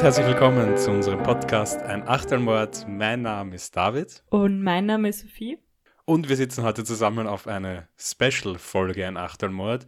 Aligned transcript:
und 0.00 0.04
herzlich 0.04 0.28
willkommen 0.28 0.78
zu 0.78 0.90
unserem 0.92 1.22
Podcast 1.22 1.82
Ein 1.82 2.08
Achtelmord. 2.08 2.86
Mein 2.88 3.20
Name 3.20 3.54
ist 3.54 3.76
David. 3.76 4.24
Und 4.30 4.62
mein 4.62 4.86
Name 4.86 5.10
ist 5.10 5.20
Sophie. 5.20 5.58
Und 6.06 6.30
wir 6.30 6.36
sitzen 6.36 6.64
heute 6.64 6.84
zusammen 6.84 7.26
auf 7.26 7.46
eine 7.46 7.86
Special-Folge 7.98 9.06
Ein 9.06 9.18
Achtelmord. 9.18 9.86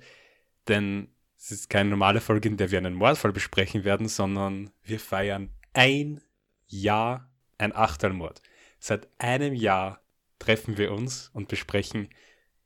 Denn 0.69 1.09
es 1.39 1.51
ist 1.51 1.71
keine 1.71 1.89
normale 1.89 2.21
Folge, 2.21 2.51
in 2.51 2.59
der 2.59 2.71
wir 2.71 2.77
einen 2.77 2.93
Mordfall 2.93 3.33
besprechen 3.33 3.85
werden, 3.85 4.07
sondern 4.07 4.69
wir 4.83 5.01
feiern 5.01 5.49
ein 5.73 6.21
Jahr 6.67 7.31
ein 7.57 7.75
Achtelmord. 7.75 8.43
Seit 8.81 9.09
einem 9.17 9.55
Jahr 9.55 10.03
treffen 10.39 10.77
wir 10.77 10.93
uns 10.93 11.31
und 11.33 11.49
besprechen 11.49 12.11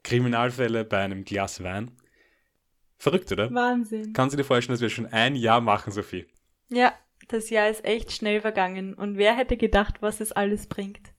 Kriminalfälle 0.02 0.84
bei 0.84 0.98
einem 0.98 1.24
Glas 1.24 1.62
Wein. 1.62 1.92
Verrückt, 2.98 3.30
oder? 3.30 3.54
Wahnsinn. 3.54 4.14
Kannst 4.14 4.32
du 4.32 4.36
dir 4.36 4.42
vorstellen, 4.42 4.74
dass 4.74 4.82
wir 4.82 4.90
schon 4.90 5.06
ein 5.06 5.36
Jahr 5.36 5.60
machen, 5.60 5.92
Sophie? 5.92 6.26
Ja, 6.70 6.92
das 7.28 7.50
Jahr 7.50 7.68
ist 7.68 7.84
echt 7.84 8.12
schnell 8.12 8.40
vergangen. 8.40 8.94
Und 8.94 9.16
wer 9.16 9.36
hätte 9.36 9.56
gedacht, 9.56 9.96
was 10.00 10.20
es 10.20 10.32
alles 10.32 10.66
bringt? 10.66 11.12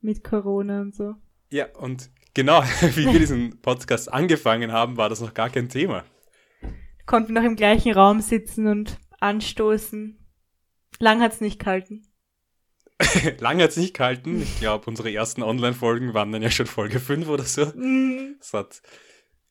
Mit 0.00 0.24
Corona 0.24 0.80
und 0.80 0.94
so. 0.94 1.14
Ja, 1.50 1.66
und 1.76 2.10
genau, 2.34 2.62
wie 2.94 3.06
wir 3.06 3.18
diesen 3.18 3.60
Podcast 3.60 4.12
angefangen 4.12 4.72
haben, 4.72 4.96
war 4.96 5.08
das 5.08 5.20
noch 5.20 5.34
gar 5.34 5.50
kein 5.50 5.68
Thema. 5.68 6.04
Konnten 7.06 7.34
noch 7.34 7.44
im 7.44 7.56
gleichen 7.56 7.92
Raum 7.92 8.20
sitzen 8.20 8.66
und 8.66 8.98
anstoßen. 9.20 10.18
Lang 10.98 11.20
hat's 11.20 11.40
nicht 11.40 11.58
gehalten. 11.58 12.06
Lang 13.40 13.60
hat's 13.60 13.76
nicht 13.76 13.94
gehalten. 13.96 14.42
Ich 14.42 14.58
glaube, 14.58 14.86
unsere 14.86 15.12
ersten 15.12 15.42
Online-Folgen 15.42 16.14
waren 16.14 16.32
dann 16.32 16.42
ja 16.42 16.50
schon 16.50 16.66
Folge 16.66 17.00
5 17.00 17.28
oder 17.28 17.44
so. 17.44 17.66
Mm, 17.66 18.36
Das 18.38 18.52
hat 18.52 18.82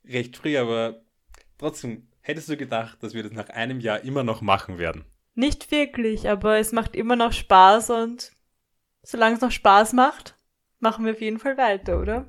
recht 0.06 0.38
früh, 0.38 0.58
aber 0.58 1.02
trotzdem, 1.58 2.08
hättest 2.22 2.50
du 2.50 2.58
gedacht, 2.58 3.04
dass 3.04 3.14
wir 3.14 3.23
das 3.23 3.34
nach 3.34 3.50
einem 3.50 3.80
Jahr 3.80 4.02
immer 4.02 4.23
noch 4.23 4.42
machen 4.42 4.78
werden? 4.78 5.06
Nicht 5.36 5.72
wirklich, 5.72 6.30
aber 6.30 6.58
es 6.58 6.72
macht 6.72 6.95
immer 6.95 7.16
noch 7.16 7.34
Spaß 7.34 7.89
und 7.89 8.31
solange 9.02 9.36
es 9.36 9.42
noch 9.42 9.52
Spaß 9.52 9.94
macht, 9.94 10.38
machen 10.80 11.06
wir 11.06 11.14
auf 11.14 11.22
jeden 11.22 11.39
Fall 11.39 11.58
weiter, 11.58 12.00
oder? 12.00 12.28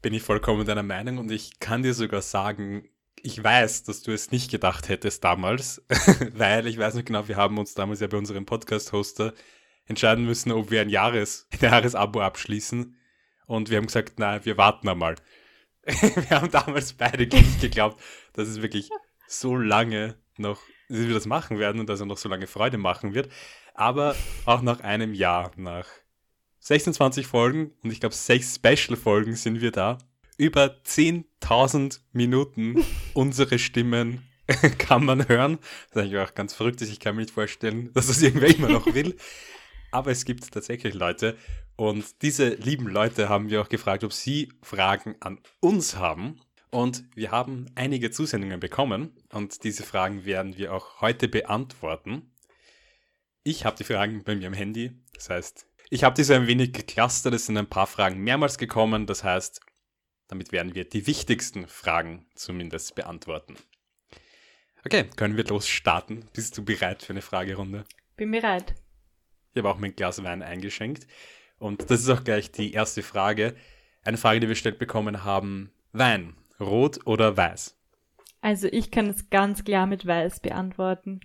Bin 0.00 0.14
ich 0.14 0.22
vollkommen 0.22 0.66
deiner 0.66 0.82
Meinung 0.82 1.18
und 1.18 1.30
ich 1.30 1.60
kann 1.60 1.82
dir 1.82 1.94
sogar 1.94 2.22
sagen, 2.22 2.88
ich 3.22 3.42
weiß, 3.42 3.84
dass 3.84 4.02
du 4.02 4.12
es 4.12 4.32
nicht 4.32 4.50
gedacht 4.50 4.88
hättest 4.88 5.22
damals, 5.22 5.84
weil 6.32 6.66
ich 6.66 6.78
weiß 6.78 6.94
noch 6.94 7.04
genau, 7.04 7.28
wir 7.28 7.36
haben 7.36 7.58
uns 7.58 7.74
damals 7.74 8.00
ja 8.00 8.08
bei 8.08 8.16
unserem 8.16 8.44
Podcast-Hoster 8.44 9.32
entscheiden 9.86 10.24
müssen, 10.24 10.50
ob 10.52 10.70
wir 10.70 10.80
ein 10.80 10.88
Jahres, 10.88 11.48
ein 11.52 11.60
Jahresabo 11.60 12.20
abschließen 12.20 12.96
und 13.46 13.70
wir 13.70 13.76
haben 13.76 13.86
gesagt, 13.86 14.14
na, 14.16 14.44
wir 14.44 14.56
warten 14.56 14.88
einmal. 14.88 15.14
wir 15.84 16.30
haben 16.30 16.50
damals 16.50 16.94
beide 16.94 17.26
nicht 17.26 17.60
geglaubt, 17.60 18.00
dass 18.32 18.48
es 18.48 18.62
wirklich 18.62 18.88
so 19.26 19.56
lange 19.56 20.16
noch, 20.36 20.60
dass 20.92 21.06
wir 21.06 21.14
das 21.14 21.26
machen 21.26 21.58
werden 21.58 21.80
und 21.80 21.88
dass 21.88 22.00
er 22.00 22.06
noch 22.06 22.18
so 22.18 22.28
lange 22.28 22.46
Freude 22.46 22.78
machen 22.78 23.14
wird. 23.14 23.30
Aber 23.74 24.14
auch 24.44 24.62
nach 24.62 24.80
einem 24.80 25.14
Jahr, 25.14 25.50
nach 25.56 25.86
26 26.60 27.26
Folgen 27.26 27.72
und 27.82 27.90
ich 27.90 28.00
glaube 28.00 28.14
sechs 28.14 28.56
Special-Folgen 28.56 29.34
sind 29.34 29.60
wir 29.60 29.72
da. 29.72 29.98
Über 30.38 30.76
10.000 30.84 32.00
Minuten 32.12 32.84
unsere 33.14 33.58
Stimmen 33.58 34.28
kann 34.78 35.04
man 35.04 35.28
hören. 35.28 35.58
Das 35.90 36.04
ist 36.04 36.10
eigentlich 36.10 36.18
auch 36.18 36.34
ganz 36.34 36.54
verrückt, 36.54 36.80
ich 36.82 37.00
kann 37.00 37.16
mir 37.16 37.22
nicht 37.22 37.34
vorstellen, 37.34 37.92
dass 37.94 38.06
das 38.06 38.22
irgendwer 38.22 38.54
immer 38.54 38.68
noch 38.68 38.92
will. 38.94 39.16
Aber 39.90 40.10
es 40.10 40.24
gibt 40.24 40.50
tatsächlich 40.50 40.94
Leute 40.94 41.36
und 41.76 42.22
diese 42.22 42.48
lieben 42.48 42.86
Leute 42.86 43.28
haben 43.28 43.50
wir 43.50 43.60
auch 43.60 43.68
gefragt, 43.68 44.04
ob 44.04 44.12
sie 44.12 44.52
Fragen 44.62 45.16
an 45.20 45.38
uns 45.60 45.96
haben. 45.96 46.40
Und 46.72 47.04
wir 47.14 47.30
haben 47.30 47.66
einige 47.74 48.10
Zusendungen 48.10 48.58
bekommen 48.58 49.14
und 49.30 49.62
diese 49.62 49.82
Fragen 49.82 50.24
werden 50.24 50.56
wir 50.56 50.72
auch 50.72 51.02
heute 51.02 51.28
beantworten. 51.28 52.32
Ich 53.44 53.66
habe 53.66 53.76
die 53.76 53.84
Fragen 53.84 54.24
bei 54.24 54.34
mir 54.34 54.46
am 54.46 54.54
Handy. 54.54 54.92
Das 55.14 55.28
heißt, 55.28 55.66
ich 55.90 56.02
habe 56.02 56.14
diese 56.16 56.34
ein 56.34 56.46
wenig 56.46 56.72
geclustert. 56.72 57.34
Es 57.34 57.44
sind 57.44 57.58
ein 57.58 57.68
paar 57.68 57.86
Fragen 57.86 58.20
mehrmals 58.20 58.56
gekommen. 58.56 59.06
Das 59.06 59.22
heißt, 59.22 59.60
damit 60.28 60.50
werden 60.50 60.74
wir 60.74 60.88
die 60.88 61.06
wichtigsten 61.06 61.66
Fragen 61.66 62.24
zumindest 62.34 62.94
beantworten. 62.94 63.54
Okay, 64.86 65.10
können 65.14 65.36
wir 65.36 65.44
losstarten? 65.44 66.24
Bist 66.32 66.56
du 66.56 66.64
bereit 66.64 67.02
für 67.02 67.12
eine 67.12 67.20
Fragerunde? 67.20 67.84
Bin 68.16 68.30
bereit. 68.30 68.74
Ich 69.52 69.58
habe 69.58 69.68
auch 69.68 69.78
mein 69.78 69.94
Glas 69.94 70.24
Wein 70.24 70.42
eingeschenkt. 70.42 71.06
Und 71.58 71.90
das 71.90 72.00
ist 72.00 72.08
auch 72.08 72.24
gleich 72.24 72.50
die 72.50 72.72
erste 72.72 73.02
Frage. 73.02 73.54
Eine 74.04 74.16
Frage, 74.16 74.40
die 74.40 74.46
wir 74.46 74.54
gestellt 74.54 74.78
bekommen 74.78 75.22
haben. 75.22 75.70
Wein, 75.92 76.34
rot 76.62 77.06
oder 77.06 77.36
weiß? 77.36 77.76
Also 78.40 78.68
ich 78.70 78.90
kann 78.90 79.08
es 79.08 79.30
ganz 79.30 79.64
klar 79.64 79.86
mit 79.86 80.06
Weiß 80.06 80.40
beantworten. 80.40 81.20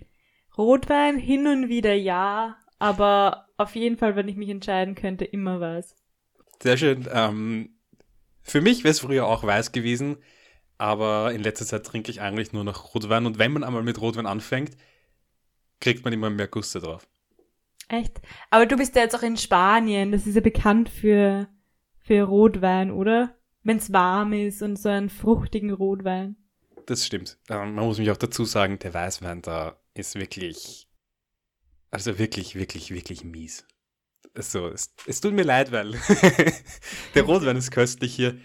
Rotwein 0.56 1.18
hin 1.18 1.46
und 1.46 1.68
wieder 1.68 1.94
ja, 1.94 2.56
aber 2.78 3.48
auf 3.56 3.74
jeden 3.74 3.96
Fall, 3.96 4.16
wenn 4.16 4.28
ich 4.28 4.36
mich 4.36 4.48
entscheiden 4.48 4.94
könnte, 4.94 5.24
immer 5.24 5.60
Weiß. 5.60 5.96
Sehr 6.62 6.76
schön. 6.76 7.08
Ähm, 7.12 7.70
für 8.42 8.60
mich 8.60 8.84
wäre 8.84 8.92
es 8.92 9.00
früher 9.00 9.26
auch 9.26 9.44
weiß 9.44 9.72
gewesen, 9.72 10.16
aber 10.78 11.32
in 11.32 11.42
letzter 11.42 11.66
Zeit 11.66 11.84
trinke 11.84 12.10
ich 12.10 12.20
eigentlich 12.20 12.52
nur 12.52 12.64
noch 12.64 12.94
Rotwein. 12.94 13.26
Und 13.26 13.38
wenn 13.38 13.52
man 13.52 13.64
einmal 13.64 13.82
mit 13.82 14.00
Rotwein 14.00 14.26
anfängt, 14.26 14.76
kriegt 15.80 16.04
man 16.04 16.12
immer 16.12 16.30
mehr 16.30 16.48
Guste 16.48 16.80
drauf. 16.80 17.08
Echt? 17.88 18.20
Aber 18.50 18.66
du 18.66 18.76
bist 18.76 18.94
ja 18.96 19.02
jetzt 19.02 19.16
auch 19.16 19.22
in 19.22 19.36
Spanien. 19.36 20.12
Das 20.12 20.26
ist 20.26 20.34
ja 20.34 20.40
bekannt 20.40 20.88
für, 20.88 21.48
für 22.00 22.22
Rotwein, 22.22 22.90
oder? 22.90 23.37
Wenn 23.68 23.76
es 23.76 23.92
warm 23.92 24.32
ist 24.32 24.62
und 24.62 24.78
so 24.78 24.88
einen 24.88 25.10
fruchtigen 25.10 25.74
Rotwein. 25.74 26.36
Das 26.86 27.04
stimmt. 27.04 27.36
Man 27.50 27.74
muss 27.74 27.98
mich 27.98 28.10
auch 28.10 28.16
dazu 28.16 28.46
sagen, 28.46 28.78
der 28.78 28.94
Weißwein 28.94 29.42
da 29.42 29.78
ist 29.92 30.14
wirklich, 30.14 30.88
also 31.90 32.18
wirklich, 32.18 32.54
wirklich, 32.54 32.92
wirklich 32.92 33.24
mies. 33.24 33.66
Also, 34.34 34.68
es, 34.68 34.94
es 35.06 35.20
tut 35.20 35.34
mir 35.34 35.42
leid, 35.42 35.70
weil 35.70 35.90
der 37.14 37.24
Rotwein 37.24 37.58
ist 37.58 37.70
köstlich 37.70 38.14
hier, 38.14 38.38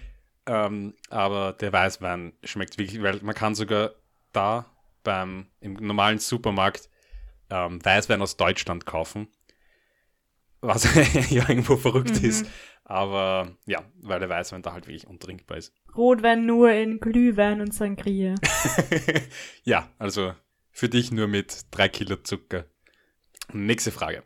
ähm, 0.46 0.94
aber 1.10 1.54
der 1.54 1.72
Weißwein 1.72 2.34
schmeckt 2.44 2.78
wirklich, 2.78 3.02
weil 3.02 3.22
man 3.22 3.34
kann 3.34 3.56
sogar 3.56 3.96
da 4.34 4.66
beim 5.06 5.48
im 5.62 5.76
normalen 5.76 6.20
Supermarkt 6.20 6.90
ähm, 7.50 7.80
Weißwein 7.82 8.22
aus 8.22 8.36
Deutschland 8.36 8.86
kaufen, 8.86 9.30
was 10.64 10.84
ja 11.30 11.48
irgendwo 11.50 11.76
verrückt 11.78 12.22
Mhm. 12.22 12.30
ist, 12.30 12.46
aber 12.84 13.56
ja, 13.66 13.84
weil 14.02 14.20
der 14.20 14.30
Weißwein 14.30 14.62
da 14.62 14.74
halt 14.74 14.88
wirklich 14.88 15.08
untrinkbar 15.08 15.58
ist. 15.58 15.74
Rotwein 15.96 16.46
nur 16.46 16.72
in 16.72 17.00
Glühwein 17.00 17.62
und 17.62 17.74
Sangria. 17.74 18.36
ja, 19.64 19.90
also 20.00 20.34
für 20.72 20.90
dich 20.90 21.12
nur 21.12 21.28
mit 21.28 21.66
drei 21.72 21.90
Kilo 21.90 22.16
Zucker. 22.16 22.66
Nächste 23.52 23.92
Frage. 23.92 24.24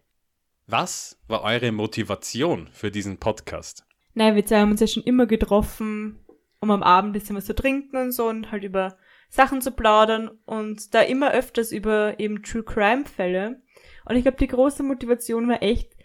Was 0.67 1.19
war 1.27 1.43
eure 1.43 1.71
Motivation 1.71 2.69
für 2.71 2.91
diesen 2.91 3.17
Podcast? 3.17 3.85
Nein, 4.13 4.35
wir 4.35 4.45
zwei 4.45 4.59
haben 4.59 4.71
uns 4.71 4.81
ja 4.81 4.87
schon 4.87 5.03
immer 5.03 5.25
getroffen, 5.25 6.19
um 6.59 6.71
am 6.71 6.83
Abend 6.83 7.09
ein 7.09 7.13
bisschen 7.13 7.35
was 7.35 7.45
zu 7.45 7.55
trinken 7.55 7.97
und 7.97 8.11
so 8.11 8.27
und 8.27 8.51
halt 8.51 8.63
über 8.63 8.97
Sachen 9.29 9.61
zu 9.61 9.71
plaudern 9.71 10.29
und 10.45 10.93
da 10.93 11.01
immer 11.01 11.31
öfters 11.31 11.71
über 11.71 12.19
eben 12.19 12.43
True 12.43 12.63
Crime 12.63 13.05
Fälle. 13.05 13.61
Und 14.05 14.15
ich 14.15 14.23
glaube, 14.23 14.37
die 14.37 14.47
große 14.47 14.83
Motivation 14.83 15.49
war 15.49 15.61
echt, 15.61 15.96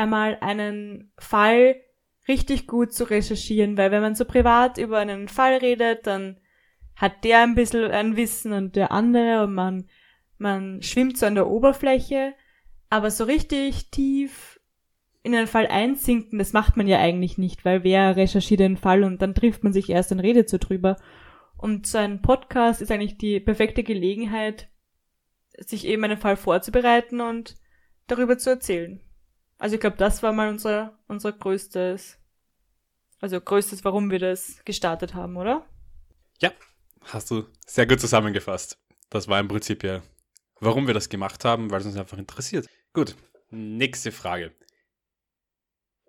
einmal 0.00 0.38
einen 0.40 1.12
Fall 1.18 1.76
richtig 2.26 2.66
gut 2.66 2.92
zu 2.92 3.04
recherchieren, 3.04 3.76
weil 3.76 3.90
wenn 3.90 4.02
man 4.02 4.14
so 4.14 4.24
privat 4.24 4.78
über 4.78 4.98
einen 4.98 5.28
Fall 5.28 5.56
redet, 5.56 6.06
dann 6.06 6.38
hat 6.96 7.24
der 7.24 7.42
ein 7.42 7.54
bisschen 7.54 7.90
ein 7.90 8.16
Wissen 8.16 8.52
und 8.52 8.76
der 8.76 8.92
andere 8.92 9.44
und 9.44 9.54
man, 9.54 9.88
man 10.38 10.82
schwimmt 10.82 11.18
so 11.18 11.26
an 11.26 11.34
der 11.34 11.48
Oberfläche, 11.48 12.34
aber 12.88 13.10
so 13.10 13.24
richtig 13.24 13.90
tief 13.90 14.60
in 15.22 15.34
einen 15.34 15.46
Fall 15.46 15.66
einsinken, 15.66 16.38
das 16.38 16.52
macht 16.52 16.76
man 16.76 16.86
ja 16.86 16.98
eigentlich 16.98 17.36
nicht, 17.36 17.64
weil 17.64 17.84
wer 17.84 18.16
recherchiert 18.16 18.62
einen 18.62 18.78
Fall 18.78 19.04
und 19.04 19.20
dann 19.20 19.34
trifft 19.34 19.62
man 19.62 19.72
sich 19.72 19.90
erst 19.90 20.12
und 20.12 20.20
redet 20.20 20.48
so 20.48 20.56
drüber. 20.58 20.96
Und 21.58 21.86
so 21.86 21.98
ein 21.98 22.22
Podcast 22.22 22.80
ist 22.80 22.90
eigentlich 22.90 23.18
die 23.18 23.38
perfekte 23.38 23.82
Gelegenheit, 23.82 24.68
sich 25.58 25.86
eben 25.86 26.04
einen 26.04 26.16
Fall 26.16 26.36
vorzubereiten 26.36 27.20
und 27.20 27.56
darüber 28.06 28.38
zu 28.38 28.48
erzählen. 28.48 29.02
Also 29.60 29.74
ich 29.74 29.80
glaube, 29.80 29.98
das 29.98 30.22
war 30.22 30.32
mal 30.32 30.48
unser, 30.48 30.98
unser 31.06 31.32
größtes, 31.32 32.18
also 33.20 33.38
größtes, 33.38 33.84
warum 33.84 34.10
wir 34.10 34.18
das 34.18 34.64
gestartet 34.64 35.14
haben, 35.14 35.36
oder? 35.36 35.66
Ja, 36.40 36.50
hast 37.02 37.30
du 37.30 37.46
sehr 37.66 37.86
gut 37.86 38.00
zusammengefasst. 38.00 38.78
Das 39.10 39.28
war 39.28 39.38
im 39.38 39.48
Prinzip 39.48 39.84
ja, 39.84 40.02
warum 40.60 40.86
wir 40.86 40.94
das 40.94 41.10
gemacht 41.10 41.44
haben, 41.44 41.70
weil 41.70 41.80
es 41.80 41.86
uns 41.86 41.98
einfach 41.98 42.16
interessiert. 42.16 42.66
Gut, 42.94 43.14
nächste 43.50 44.12
Frage. 44.12 44.54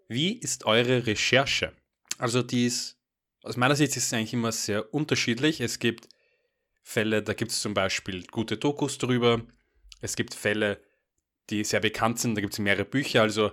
Wie 0.07 0.39
ist 0.39 0.65
eure 0.65 1.05
Recherche? 1.05 1.73
Also 2.17 2.43
die 2.43 2.67
ist, 2.67 3.01
aus 3.43 3.57
meiner 3.57 3.75
Sicht 3.75 3.97
ist 3.97 4.05
es 4.05 4.13
eigentlich 4.13 4.33
immer 4.33 4.53
sehr 4.53 4.93
unterschiedlich. 4.93 5.59
Es 5.59 5.79
gibt 5.79 6.07
Fälle, 6.83 7.21
da 7.21 7.33
gibt 7.33 7.51
es 7.51 7.59
zum 7.59 7.73
Beispiel 7.73 8.25
gute 8.27 8.55
Dokus 8.55 8.97
drüber. 8.97 9.41
Es 9.99 10.15
gibt 10.15 10.35
Fälle, 10.35 10.81
die 11.51 11.63
sehr 11.63 11.79
bekannt 11.79 12.19
sind, 12.19 12.35
da 12.35 12.41
gibt 12.41 12.53
es 12.53 12.59
mehrere 12.59 12.85
Bücher. 12.85 13.21
Also 13.21 13.51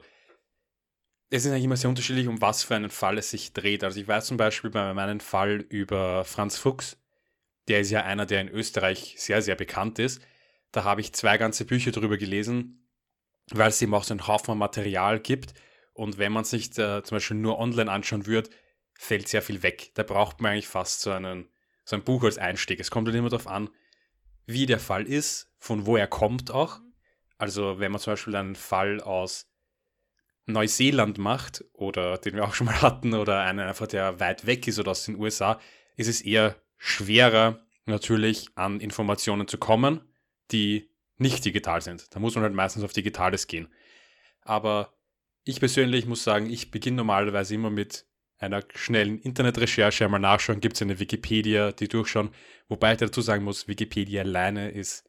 es 1.31 1.45
ist 1.45 1.51
eigentlich 1.51 1.65
immer 1.65 1.77
sehr 1.77 1.91
unterschiedlich, 1.91 2.29
um 2.29 2.41
was 2.41 2.63
für 2.63 2.75
einen 2.77 2.91
Fall 2.91 3.19
es 3.19 3.31
sich 3.31 3.53
dreht. 3.53 3.85
Also 3.85 4.01
ich 4.01 4.09
weiß 4.09 4.27
zum 4.27 4.37
Beispiel 4.37 4.71
bei 4.71 4.95
meinem 4.95 5.21
Fall 5.21 5.67
über 5.69 6.25
Franz 6.25 6.57
Fuchs, 6.57 6.97
der 7.69 7.81
ist 7.81 7.91
ja 7.91 8.05
einer, 8.05 8.25
der 8.25 8.41
in 8.41 8.49
Österreich 8.49 9.17
sehr, 9.19 9.43
sehr 9.43 9.57
bekannt 9.57 9.99
ist. 9.99 10.23
Da 10.73 10.85
habe 10.85 11.03
ich 11.03 11.13
zwei 11.13 11.37
ganze 11.37 11.67
Bücher 11.67 11.91
drüber 11.91 12.17
gelesen 12.17 12.79
weil 13.51 13.69
es 13.69 13.83
eben 13.83 13.95
auch 13.95 14.05
so 14.05 14.15
einen 14.15 14.27
Haufen 14.27 14.59
Material 14.59 15.21
gibt. 15.21 15.55
Und 15.93 16.19
wenn 16.19 16.33
man 16.33 16.45
sich 16.45 16.71
da 16.71 17.03
zum 17.03 17.17
Beispiel 17.17 17.37
nur 17.37 17.59
online 17.59 17.91
anschauen 17.91 18.27
würde, 18.27 18.51
fällt 18.95 19.29
sehr 19.29 19.43
viel 19.43 19.63
weg. 19.63 19.91
Da 19.95 20.03
braucht 20.03 20.41
man 20.41 20.53
eigentlich 20.53 20.69
fast 20.69 21.01
so, 21.01 21.11
einen, 21.11 21.49
so 21.85 21.97
ein 21.97 22.05
Buch 22.05 22.25
als 22.25 22.39
Einstieg. 22.39 22.81
Es 22.81 22.91
kommt 22.91 23.09
halt 23.09 23.17
immer 23.17 23.29
darauf 23.29 23.47
an, 23.47 23.71
wie 24.47 24.67
der 24.67 24.81
Fall 24.81 25.07
ist, 25.07 25.53
von 25.59 25.87
wo 25.87 25.97
er 25.97 26.07
kommt 26.07 26.51
auch. 26.51 26.81
Also 27.39 27.79
wenn 27.79 27.93
man 27.93 28.01
zum 28.01 28.13
Beispiel 28.13 28.37
einen 28.37 28.57
Fall 28.57 29.01
aus 29.01 29.51
Neuseeland 30.47 31.19
macht 31.19 31.65
oder 31.73 32.19
den 32.19 32.35
wir 32.35 32.45
auch 32.45 32.55
schon 32.55 32.67
mal 32.67 32.83
hatten 32.83 33.15
oder 33.15 33.43
einen 33.43 33.61
einfach, 33.61 33.87
der 33.87 34.19
weit 34.19 34.47
weg 34.47 34.67
ist 34.67 34.79
oder 34.79 34.91
aus 34.91 35.05
den 35.05 35.17
USA, 35.17 35.61
ist 35.97 36.09
es 36.09 36.21
eher 36.21 36.57
schwerer 36.77 37.65
natürlich 37.87 38.49
an 38.55 38.81
Informationen 38.81 39.49
zu 39.49 39.59
kommen, 39.59 40.01
die 40.51 40.91
nicht 41.17 41.45
digital 41.45 41.81
sind. 41.81 42.15
Da 42.15 42.21
muss 42.21 42.35
man 42.35 42.45
halt 42.45 42.55
meistens 42.55 42.85
auf 42.85 42.93
Digitales 42.93 43.47
gehen. 43.47 43.69
Aber 44.43 44.95
ich 45.45 45.61
persönlich 45.61 46.07
muss 46.07 46.25
sagen, 46.25 46.51
ich 46.51 46.71
beginne 46.71 46.99
normalerweise 46.99 47.55
immer 47.55 47.71
mit 47.71 48.07
einer 48.39 48.63
schnellen 48.75 49.19
Internetrecherche 49.19 50.05
einmal 50.05 50.21
nachschauen, 50.21 50.61
gibt 50.61 50.77
es 50.77 50.83
eine 50.83 51.01
Wikipedia, 51.01 51.73
die 51.73 51.89
durchschauen. 51.89 52.31
Wobei 52.69 52.93
ich 52.93 52.99
dazu 52.99 53.21
sagen 53.21 53.45
muss, 53.45 53.67
Wikipedia 53.67 54.23
alleine 54.23 54.71
ist 54.71 55.08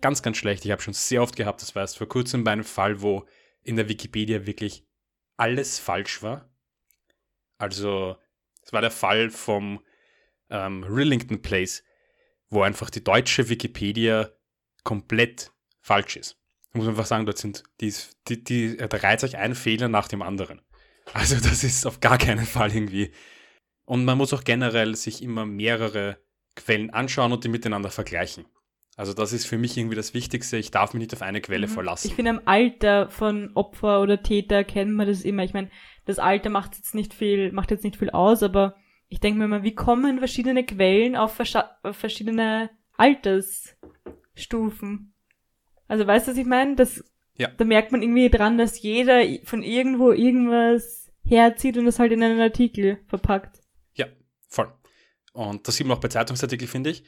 ganz, 0.00 0.22
ganz 0.22 0.36
schlecht. 0.36 0.64
Ich 0.64 0.70
habe 0.70 0.82
schon 0.82 0.94
sehr 0.94 1.22
oft 1.22 1.36
gehabt, 1.36 1.62
das 1.62 1.74
war 1.74 1.82
erst 1.82 1.98
vor 1.98 2.08
kurzem 2.08 2.44
bei 2.44 2.52
einem 2.52 2.64
Fall, 2.64 3.02
wo 3.02 3.26
in 3.62 3.76
der 3.76 3.88
Wikipedia 3.88 4.46
wirklich 4.46 4.84
alles 5.36 5.78
falsch 5.78 6.22
war. 6.22 6.50
Also, 7.58 8.16
es 8.62 8.72
war 8.72 8.80
der 8.80 8.90
Fall 8.90 9.30
vom 9.30 9.80
ähm, 10.50 10.84
Rillington 10.84 11.42
Place, 11.42 11.82
wo 12.50 12.62
einfach 12.62 12.90
die 12.90 13.04
deutsche 13.04 13.48
Wikipedia 13.48 14.30
komplett 14.84 15.52
falsch 15.80 16.16
ist. 16.16 16.36
Ich 16.70 16.74
muss 16.74 16.88
einfach 16.88 17.06
sagen, 17.06 17.26
dort 17.26 17.38
sind 17.38 17.64
die, 17.80 17.92
die, 18.28 18.44
die, 18.44 18.76
da 18.76 18.96
reiht 18.98 19.20
sich 19.20 19.36
ein 19.36 19.54
Fehler 19.54 19.88
nach 19.88 20.08
dem 20.08 20.22
anderen. 20.22 20.60
Also 21.12 21.36
das 21.40 21.64
ist 21.64 21.86
auf 21.86 22.00
gar 22.00 22.18
keinen 22.18 22.46
Fall 22.46 22.74
irgendwie. 22.74 23.12
Und 23.84 24.04
man 24.04 24.18
muss 24.18 24.32
auch 24.32 24.44
generell 24.44 24.94
sich 24.94 25.22
immer 25.22 25.46
mehrere 25.46 26.18
Quellen 26.54 26.90
anschauen 26.90 27.32
und 27.32 27.44
die 27.44 27.48
miteinander 27.48 27.90
vergleichen. 27.90 28.44
Also 28.98 29.14
das 29.14 29.32
ist 29.32 29.46
für 29.46 29.56
mich 29.58 29.76
irgendwie 29.76 29.94
das 29.94 30.12
Wichtigste. 30.12 30.56
Ich 30.56 30.72
darf 30.72 30.92
mich 30.92 31.02
nicht 31.02 31.14
auf 31.14 31.22
eine 31.22 31.40
Quelle 31.40 31.68
mhm. 31.68 31.70
verlassen. 31.70 32.08
Ich 32.08 32.16
finde, 32.16 32.32
am 32.32 32.40
Alter 32.46 33.08
von 33.08 33.52
Opfer 33.54 34.02
oder 34.02 34.24
Täter 34.24 34.64
kennt 34.64 34.92
man 34.92 35.06
das 35.06 35.22
immer. 35.22 35.44
Ich 35.44 35.54
meine, 35.54 35.70
das 36.04 36.18
Alter 36.18 36.50
macht 36.50 36.74
jetzt 36.74 36.96
nicht 36.96 37.14
viel, 37.14 37.52
macht 37.52 37.70
jetzt 37.70 37.84
nicht 37.84 37.94
viel 37.94 38.10
aus, 38.10 38.42
aber 38.42 38.74
ich 39.08 39.20
denke 39.20 39.38
mir 39.38 39.46
mal, 39.46 39.62
wie 39.62 39.76
kommen 39.76 40.18
verschiedene 40.18 40.66
Quellen 40.66 41.14
auf, 41.14 41.38
auf 41.84 41.96
verschiedene 41.96 42.70
Altersstufen? 42.96 45.14
Also 45.86 46.04
weißt 46.04 46.26
du, 46.26 46.32
was 46.32 46.38
ich 46.38 46.46
meine? 46.46 46.74
Das, 46.74 47.04
ja. 47.36 47.50
Da 47.56 47.64
merkt 47.64 47.92
man 47.92 48.02
irgendwie 48.02 48.30
dran, 48.30 48.58
dass 48.58 48.82
jeder 48.82 49.22
von 49.44 49.62
irgendwo 49.62 50.10
irgendwas 50.10 51.12
herzieht 51.24 51.78
und 51.78 51.84
das 51.84 52.00
halt 52.00 52.10
in 52.10 52.24
einen 52.24 52.40
Artikel 52.40 52.98
verpackt. 53.06 53.60
Ja, 53.94 54.06
voll. 54.48 54.72
Und 55.34 55.68
das 55.68 55.76
sieht 55.76 55.86
man 55.86 55.96
auch 55.96 56.00
bei 56.00 56.08
Zeitungsartikeln, 56.08 56.68
finde 56.68 56.90
ich. 56.90 57.04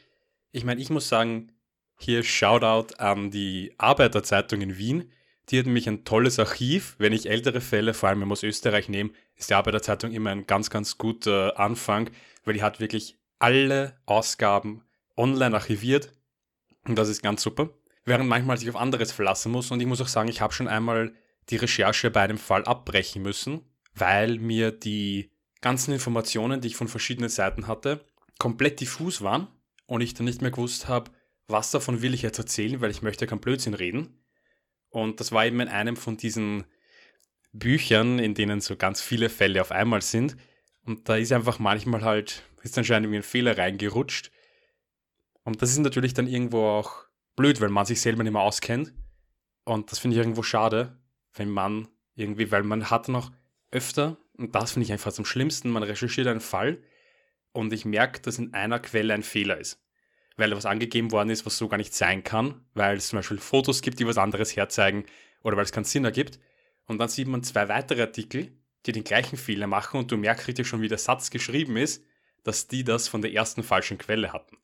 Ich 0.53 0.65
meine, 0.65 0.81
ich 0.81 0.91
muss 0.91 1.09
sagen, 1.09 1.51
hier 2.01 2.23
Shoutout 2.23 2.95
an 2.99 3.31
die 3.31 3.75
Arbeiterzeitung 3.79 4.61
in 4.61 4.79
Wien. 4.79 5.11
Die 5.49 5.59
hat 5.59 5.67
nämlich 5.67 5.89
ein 5.89 6.05
tolles 6.05 6.39
Archiv. 6.39 6.95
Wenn 6.99 7.13
ich 7.13 7.29
ältere 7.29 7.61
Fälle, 7.61 7.95
vor 7.95 8.09
allem 8.09 8.31
aus 8.31 8.43
Österreich 8.43 8.89
nehme, 8.89 9.11
ist 9.37 9.51
die 9.51 9.55
Arbeiterzeitung 9.55 10.13
immer 10.13 10.31
ein 10.31 10.47
ganz, 10.47 10.71
ganz 10.71 10.99
guter 10.99 11.59
Anfang, 11.59 12.11
weil 12.45 12.55
die 12.55 12.63
hat 12.63 12.81
wirklich 12.81 13.19
alle 13.39 13.97
Ausgaben 14.07 14.83
online 15.17 15.55
archiviert. 15.55 16.13
Und 16.87 16.97
das 16.97 17.09
ist 17.09 17.23
ganz 17.23 17.43
super 17.43 17.71
während 18.05 18.29
manchmal 18.29 18.59
sich 18.59 18.69
auf 18.69 18.77
anderes 18.77 19.13
verlassen 19.13 19.53
muss. 19.53 19.71
Und 19.71 19.81
ich 19.81 19.87
muss 19.87 20.01
auch 20.01 20.09
sagen, 20.09 20.29
ich 20.29 20.41
habe 20.41 20.53
schon 20.53 20.69
einmal 20.69 21.13
die 21.49 21.57
Recherche 21.57 22.11
bei 22.11 22.23
einem 22.23 22.39
Fall 22.39 22.65
abbrechen 22.65 23.23
müssen, 23.23 23.63
weil 23.95 24.39
mir 24.39 24.71
die 24.73 25.31
ganzen 25.61 25.93
Informationen, 25.93 26.61
die 26.61 26.69
ich 26.69 26.77
von 26.77 26.89
verschiedenen 26.89 27.29
Seiten 27.29 27.67
hatte, 27.67 28.05
komplett 28.39 28.81
diffus 28.81 29.23
waren 29.23 29.49
und 29.87 30.01
ich 30.01 30.15
dann 30.15 30.25
nicht 30.25 30.43
mehr 30.43 30.51
gewusst 30.51 30.89
habe, 30.89 31.11
was 31.51 31.71
davon 31.71 32.03
will 32.03 32.15
ich 32.15 32.23
jetzt 32.23 32.39
erzählen, 32.39 32.81
weil 32.81 32.91
ich 32.91 33.03
möchte 33.03 33.27
kein 33.27 33.41
Blödsinn 33.41 33.75
reden. 33.75 34.23
Und 34.89 35.21
das 35.21 35.33
war 35.33 35.47
eben 35.47 35.61
in 35.61 35.69
einem 35.69 35.97
von 35.97 36.17
diesen 36.17 36.65
Büchern, 37.53 38.19
in 38.19 38.35
denen 38.35 38.61
so 38.61 38.77
ganz 38.77 39.01
viele 39.01 39.29
Fälle 39.29 39.61
auf 39.61 39.73
einmal 39.73 40.03
sind. 40.03 40.37
Und 40.85 41.09
da 41.09 41.17
ist 41.17 41.33
einfach 41.33 41.59
manchmal 41.59 42.03
halt, 42.03 42.43
ist 42.63 42.77
anscheinend 42.79 43.07
irgendwie 43.07 43.21
ein 43.21 43.23
Fehler 43.23 43.57
reingerutscht. 43.59 44.31
Und 45.45 45.63
das 45.63 45.71
ist 45.71 45.79
natürlich 45.79 46.15
dann 46.15 46.27
irgendwo 46.27 46.65
auch 46.67 47.05
blöd, 47.37 47.61
weil 47.61 47.71
man 47.71 47.87
sich 47.87 48.01
selber 48.01 48.23
nicht 48.23 48.33
mehr 48.33 48.43
auskennt. 48.43 48.93
Und 49.65 49.91
das 49.91 49.99
finde 49.99 50.17
ich 50.17 50.21
irgendwo 50.21 50.43
schade, 50.43 50.99
wenn 51.35 51.49
man 51.49 51.89
irgendwie, 52.15 52.51
weil 52.51 52.63
man 52.63 52.91
hat 52.91 53.09
noch 53.09 53.33
öfter, 53.71 54.19
und 54.37 54.55
das 54.55 54.73
finde 54.73 54.85
ich 54.85 54.93
einfach 54.93 55.17
am 55.17 55.25
schlimmsten, 55.25 55.71
man 55.71 55.83
recherchiert 55.83 56.27
einen 56.27 56.41
Fall 56.41 56.83
und 57.53 57.73
ich 57.73 57.85
merke, 57.85 58.21
dass 58.21 58.39
in 58.39 58.55
einer 58.55 58.79
Quelle 58.79 59.15
ein 59.15 59.23
Fehler 59.23 59.59
ist. 59.59 59.81
Weil 60.41 60.57
was 60.57 60.67
angegeben 60.67 61.13
worden 61.13 61.29
ist, 61.29 61.45
was 61.45 61.59
so 61.59 61.69
gar 61.69 61.77
nicht 61.77 61.95
sein 61.95 62.25
kann, 62.25 62.65
weil 62.73 62.97
es 62.97 63.09
zum 63.09 63.19
Beispiel 63.19 63.39
Fotos 63.39 63.83
gibt, 63.83 64.01
die 64.01 64.07
was 64.07 64.17
anderes 64.17 64.57
herzeigen 64.57 65.05
oder 65.43 65.57
weil 65.57 65.65
es 65.65 65.73
keinen 65.73 65.85
Sinn 65.85 66.05
ergibt. 66.05 66.41
Und 66.87 66.99
dann 66.99 67.11
sieht 67.11 67.29
man 67.29 67.43
zwei 67.43 67.69
weitere 67.69 68.01
Artikel, 68.01 68.59
die 68.87 68.93
den 68.93 69.05
gleichen 69.05 69.37
Fehler 69.37 69.67
machen 69.67 70.01
und 70.01 70.11
du 70.11 70.17
merkst 70.17 70.49
richtig 70.49 70.67
schon, 70.67 70.81
wie 70.81 70.89
der 70.89 70.97
Satz 70.97 71.31
geschrieben 71.31 71.77
ist, 71.77 72.03
dass 72.43 72.67
die 72.69 72.85
das 72.85 73.07
von 73.07 73.21
der 73.21 73.35
ersten 73.35 73.63
falschen 73.63 73.99
Quelle 73.99 74.33
hatten. 74.33 74.57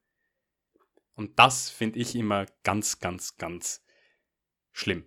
Und 1.14 1.38
das 1.38 1.68
finde 1.68 1.98
ich 1.98 2.14
immer 2.14 2.46
ganz, 2.62 2.98
ganz, 3.00 3.36
ganz 3.36 3.84
schlimm. 4.72 5.04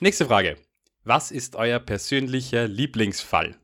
Nächste 0.00 0.26
Frage. 0.26 0.58
Was 1.04 1.30
ist 1.30 1.56
euer 1.56 1.78
persönlicher 1.78 2.68
Lieblingsfall? 2.68 3.61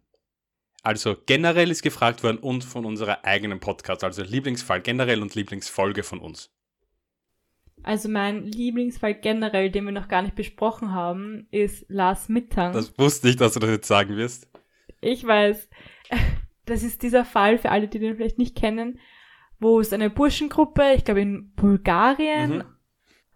Also 0.82 1.16
generell 1.26 1.70
ist 1.70 1.82
gefragt 1.82 2.22
worden 2.22 2.38
und 2.38 2.64
von 2.64 2.84
unserer 2.84 3.24
eigenen 3.24 3.60
Podcast, 3.60 4.04
also 4.04 4.22
Lieblingsfall 4.22 4.80
generell 4.80 5.22
und 5.22 5.34
Lieblingsfolge 5.34 6.02
von 6.02 6.20
uns. 6.20 6.50
Also 7.82 8.08
mein 8.08 8.44
Lieblingsfall 8.44 9.14
generell, 9.14 9.70
den 9.70 9.84
wir 9.84 9.92
noch 9.92 10.08
gar 10.08 10.22
nicht 10.22 10.34
besprochen 10.34 10.92
haben, 10.92 11.46
ist 11.50 11.86
Lars 11.88 12.28
Mittag. 12.28 12.72
Das 12.72 12.98
wusste 12.98 13.28
ich, 13.28 13.36
dass 13.36 13.54
du 13.54 13.60
das 13.60 13.70
jetzt 13.70 13.88
sagen 13.88 14.16
wirst. 14.16 14.48
Ich 15.00 15.26
weiß. 15.26 15.68
Das 16.64 16.82
ist 16.82 17.02
dieser 17.02 17.24
Fall, 17.24 17.56
für 17.56 17.70
alle, 17.70 17.88
die 17.88 17.98
den 17.98 18.16
vielleicht 18.16 18.36
nicht 18.36 18.54
kennen, 18.54 18.98
wo 19.58 19.80
es 19.80 19.90
eine 19.94 20.10
Burschengruppe, 20.10 20.92
ich 20.94 21.02
glaube 21.02 21.22
in 21.22 21.54
Bulgarien, 21.54 22.58
mhm. 22.58 22.64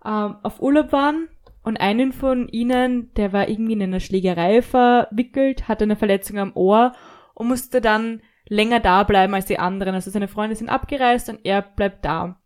ähm, 0.04 0.36
auf 0.42 0.60
Urlaub 0.60 0.92
waren 0.92 1.28
und 1.62 1.78
einen 1.78 2.12
von 2.12 2.46
ihnen, 2.48 3.14
der 3.14 3.32
war 3.32 3.48
irgendwie 3.48 3.72
in 3.72 3.82
einer 3.82 4.00
Schlägerei 4.00 4.60
verwickelt, 4.60 5.66
hatte 5.66 5.84
eine 5.84 5.96
Verletzung 5.96 6.38
am 6.38 6.52
Ohr 6.54 6.92
und 7.34 7.48
musste 7.48 7.80
dann 7.80 8.22
länger 8.48 8.80
da 8.80 9.02
bleiben 9.04 9.34
als 9.34 9.46
die 9.46 9.58
anderen. 9.58 9.94
Also 9.94 10.10
seine 10.10 10.28
Freunde 10.28 10.56
sind 10.56 10.68
abgereist 10.68 11.28
und 11.28 11.40
er 11.44 11.62
bleibt 11.62 12.04
da 12.04 12.40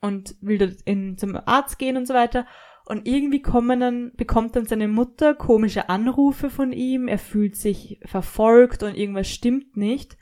und 0.00 0.34
will 0.40 0.58
dort 0.58 0.80
in, 0.84 1.18
zum 1.18 1.36
Arzt 1.36 1.78
gehen 1.78 1.96
und 1.96 2.06
so 2.06 2.14
weiter. 2.14 2.46
Und 2.86 3.06
irgendwie 3.06 3.42
kommen 3.42 3.80
dann, 3.80 4.12
bekommt 4.16 4.56
dann 4.56 4.66
seine 4.66 4.88
Mutter 4.88 5.34
komische 5.34 5.88
Anrufe 5.88 6.50
von 6.50 6.72
ihm. 6.72 7.06
Er 7.06 7.18
fühlt 7.18 7.56
sich 7.56 8.00
verfolgt 8.04 8.82
und 8.82 8.96
irgendwas 8.96 9.28
stimmt 9.28 9.76
nicht. 9.76 10.16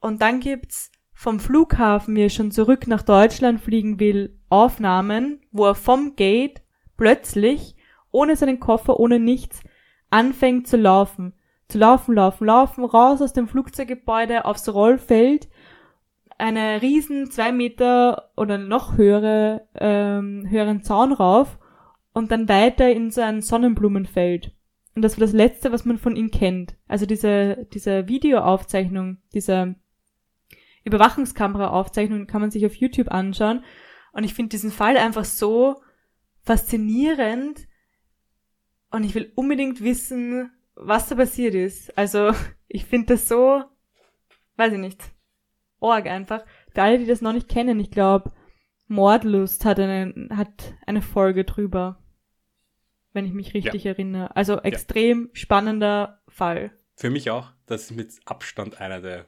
Und 0.00 0.20
dann 0.20 0.40
gibt's 0.40 0.90
vom 1.12 1.40
Flughafen, 1.40 2.16
wie 2.16 2.24
er 2.24 2.30
schon 2.30 2.50
zurück 2.50 2.86
nach 2.86 3.02
Deutschland 3.02 3.60
fliegen 3.60 4.00
will, 4.00 4.38
Aufnahmen, 4.48 5.40
wo 5.52 5.66
er 5.66 5.74
vom 5.74 6.16
Gate 6.16 6.62
plötzlich, 6.96 7.76
ohne 8.10 8.36
seinen 8.36 8.60
Koffer, 8.60 8.98
ohne 8.98 9.18
nichts, 9.18 9.62
anfängt 10.10 10.66
zu 10.66 10.76
laufen. 10.76 11.34
Zu 11.70 11.78
laufen, 11.78 12.16
laufen, 12.16 12.46
laufen, 12.46 12.84
raus 12.84 13.22
aus 13.22 13.32
dem 13.32 13.46
Flugzeuggebäude 13.46 14.44
aufs 14.44 14.68
Rollfeld, 14.68 15.48
eine 16.36 16.82
riesen 16.82 17.30
zwei 17.30 17.52
Meter 17.52 18.32
oder 18.36 18.58
noch 18.58 18.96
höhere, 18.96 19.68
ähm, 19.76 20.46
höheren 20.50 20.82
Zaun 20.82 21.12
rauf 21.12 21.58
und 22.12 22.32
dann 22.32 22.48
weiter 22.48 22.90
in 22.90 23.12
so 23.12 23.20
ein 23.20 23.40
Sonnenblumenfeld. 23.40 24.52
Und 24.96 25.02
das 25.02 25.16
war 25.16 25.20
das 25.20 25.32
Letzte, 25.32 25.70
was 25.70 25.84
man 25.84 25.98
von 25.98 26.16
ihm 26.16 26.32
kennt. 26.32 26.74
Also 26.88 27.06
diese, 27.06 27.68
diese 27.72 28.08
Videoaufzeichnung, 28.08 29.18
dieser 29.32 29.76
Überwachungskameraaufzeichnungen 30.82 32.26
kann 32.26 32.40
man 32.40 32.50
sich 32.50 32.66
auf 32.66 32.74
YouTube 32.74 33.12
anschauen. 33.12 33.64
Und 34.12 34.24
ich 34.24 34.34
finde 34.34 34.48
diesen 34.48 34.72
Fall 34.72 34.96
einfach 34.96 35.24
so 35.24 35.76
faszinierend. 36.42 37.68
Und 38.90 39.04
ich 39.04 39.14
will 39.14 39.30
unbedingt 39.36 39.84
wissen, 39.84 40.50
was 40.82 41.08
da 41.08 41.14
passiert 41.14 41.54
ist. 41.54 41.96
Also, 41.96 42.32
ich 42.68 42.84
finde 42.84 43.14
das 43.14 43.28
so, 43.28 43.62
weiß 44.56 44.72
ich 44.72 44.78
nicht, 44.78 45.00
org 45.78 46.06
einfach. 46.06 46.44
Für 46.72 46.82
alle, 46.82 46.98
die 46.98 47.06
das 47.06 47.20
noch 47.20 47.32
nicht 47.32 47.48
kennen, 47.48 47.80
ich 47.80 47.90
glaube, 47.90 48.32
Mordlust 48.88 49.64
hat 49.64 49.78
eine, 49.78 50.28
hat 50.30 50.74
eine 50.86 51.02
Folge 51.02 51.44
drüber. 51.44 52.02
Wenn 53.12 53.26
ich 53.26 53.32
mich 53.32 53.54
richtig 53.54 53.84
ja. 53.84 53.92
erinnere. 53.92 54.36
Also 54.36 54.60
extrem 54.60 55.26
ja. 55.26 55.30
spannender 55.32 56.22
Fall. 56.28 56.72
Für 56.96 57.10
mich 57.10 57.30
auch. 57.30 57.50
Das 57.66 57.82
ist 57.82 57.90
mit 57.92 58.12
Abstand 58.24 58.80
einer 58.80 59.00
der 59.00 59.26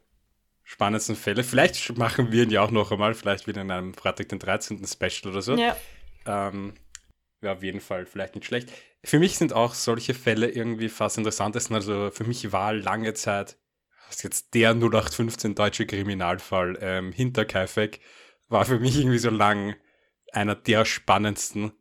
spannendsten 0.62 1.16
Fälle. 1.16 1.42
Vielleicht 1.42 1.97
machen 1.97 2.30
wir 2.30 2.44
ihn 2.44 2.50
ja 2.50 2.62
auch 2.62 2.71
noch 2.71 2.92
einmal, 2.92 3.14
vielleicht 3.14 3.47
wieder 3.47 3.62
in 3.62 3.71
einem 3.71 3.94
Freitag 3.94 4.28
den 4.28 4.38
13. 4.38 4.85
Special 4.87 5.32
oder 5.32 5.42
so. 5.42 5.56
Ja. 5.56 5.76
Ähm, 6.26 6.75
wäre 7.43 7.55
auf 7.55 7.63
jeden 7.63 7.81
Fall 7.81 8.07
vielleicht 8.07 8.35
nicht 8.35 8.47
schlecht. 8.47 8.71
Für 9.05 9.19
mich 9.19 9.37
sind 9.37 9.53
auch 9.53 9.75
solche 9.75 10.15
Fälle 10.15 10.49
irgendwie 10.49 10.89
fast 10.89 11.19
interessantesten. 11.19 11.75
Also 11.75 12.11
für 12.11 12.25
mich 12.25 12.53
war 12.53 12.73
lange 12.73 13.15
Zeit, 13.15 13.59
was 14.07 14.17
ist 14.17 14.23
jetzt 14.23 14.55
der 14.55 14.75
0815 14.75 15.55
deutsche 15.55 15.87
Kriminalfall 15.87 16.79
ähm, 16.81 17.13
Hinterkaifeck, 17.13 18.01
war 18.49 18.65
für 18.65 18.79
mich 18.79 18.99
irgendwie 18.99 19.19
so 19.19 19.31
lang 19.31 19.75
einer 20.33 20.55
der 20.55 20.85
spannendsten. 20.85 21.73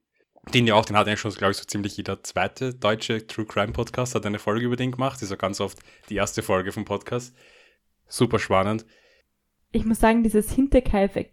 Den 0.54 0.66
ja 0.66 0.74
auch, 0.74 0.86
den 0.86 0.98
hat 0.98 1.08
eigentlich 1.08 1.20
schon, 1.20 1.32
glaube 1.34 1.52
ich, 1.52 1.58
so 1.58 1.66
ziemlich 1.66 1.96
jeder 1.98 2.24
zweite 2.24 2.74
deutsche 2.74 3.28
True 3.28 3.46
Crime 3.46 3.74
Podcast 3.74 4.16
hat 4.16 4.26
eine 4.26 4.40
Folge 4.40 4.66
über 4.66 4.76
den 4.76 4.92
gemacht. 4.92 5.18
Das 5.18 5.24
ist 5.24 5.30
ja 5.30 5.36
ganz 5.36 5.62
oft 5.62 5.78
die 6.10 6.16
erste 6.16 6.42
Folge 6.42 6.72
vom 6.72 6.84
Podcast. 6.84 7.36
Super 8.08 8.40
spannend. 8.40 8.86
Ich 9.72 9.86
muss 9.86 10.00
sagen, 10.00 10.24
dieses 10.24 10.52
Hinterkaifeck, 10.52 11.32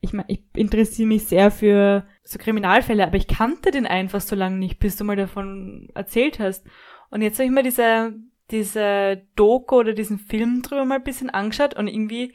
ich 0.00 0.12
meine, 0.12 0.28
ich 0.28 0.42
interessiere 0.54 1.08
mich 1.08 1.26
sehr 1.26 1.50
für 1.50 2.06
so 2.22 2.38
Kriminalfälle, 2.38 3.04
aber 3.04 3.16
ich 3.16 3.26
kannte 3.26 3.70
den 3.70 3.86
einfach 3.86 4.20
so 4.20 4.36
lange 4.36 4.56
nicht, 4.56 4.78
bis 4.78 4.96
du 4.96 5.04
mal 5.04 5.16
davon 5.16 5.88
erzählt 5.94 6.38
hast. 6.38 6.64
Und 7.10 7.22
jetzt 7.22 7.38
habe 7.38 7.46
ich 7.46 7.50
mir 7.50 7.62
diese, 7.62 8.14
diese 8.50 9.22
Doku 9.34 9.76
oder 9.76 9.94
diesen 9.94 10.18
Film 10.18 10.62
drüber 10.62 10.84
mal 10.84 10.96
ein 10.96 11.04
bisschen 11.04 11.30
angeschaut 11.30 11.74
und 11.74 11.88
irgendwie, 11.88 12.34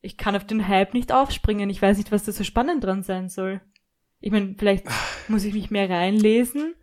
ich 0.00 0.16
kann 0.16 0.36
auf 0.36 0.46
den 0.46 0.68
Hype 0.68 0.94
nicht 0.94 1.12
aufspringen. 1.12 1.70
Ich 1.70 1.82
weiß 1.82 1.98
nicht, 1.98 2.12
was 2.12 2.24
da 2.24 2.32
so 2.32 2.44
spannend 2.44 2.84
dran 2.84 3.02
sein 3.02 3.28
soll. 3.28 3.60
Ich 4.20 4.30
meine, 4.30 4.54
vielleicht 4.56 4.86
muss 5.28 5.44
ich 5.44 5.54
mich 5.54 5.70
mehr 5.70 5.88
reinlesen, 5.90 6.74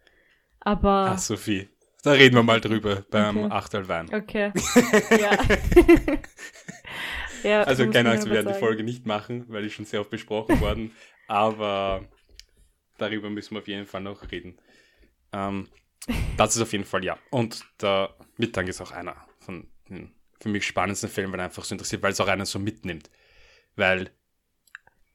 aber. 0.60 1.12
Ach, 1.12 1.18
Sophie. 1.18 1.70
Da 2.04 2.12
reden 2.12 2.36
wir 2.36 2.44
mal 2.44 2.62
drüber 2.62 3.04
beim 3.10 3.38
okay. 3.38 3.52
Achtel 3.52 3.88
Wein. 3.88 4.14
Okay. 4.14 4.52
ja. 5.20 5.32
Ja, 7.46 7.62
also 7.64 7.88
keine 7.92 8.12
Angst, 8.12 8.26
wir 8.26 8.34
werden 8.34 8.52
die 8.52 8.60
Folge 8.60 8.84
nicht 8.84 9.06
machen, 9.06 9.46
weil 9.50 9.62
die 9.62 9.70
schon 9.70 9.86
sehr 9.86 10.02
oft 10.02 10.10
besprochen 10.10 10.60
worden. 10.62 10.92
Aber 11.28 12.04
darüber 12.98 13.30
müssen 13.30 13.56
wir 13.56 13.60
auf 13.60 13.68
jeden 13.68 13.86
Fall 13.86 14.02
noch 14.02 14.32
reden. 14.32 14.58
Ähm, 15.32 15.70
das 16.38 16.56
ist 16.56 16.62
auf 16.62 16.72
jeden 16.72 16.86
Fall 16.86 17.04
ja. 17.04 17.18
Und 17.30 17.64
der 17.82 18.16
Mittank 18.38 18.68
ist 18.68 18.82
auch 18.82 18.92
einer 18.92 19.16
von 19.40 19.68
den 19.90 20.12
für 20.40 20.50
mich 20.50 20.66
spannendsten 20.66 21.10
Filmen, 21.10 21.32
weil 21.34 21.40
er 21.40 21.46
einfach 21.46 21.64
so 21.64 21.76
interessiert, 21.76 22.02
weil 22.02 22.12
es 22.12 22.20
auch 22.20 22.28
einen 22.28 22.46
so 22.46 22.60
mitnimmt. 22.60 23.10
Weil 23.76 24.10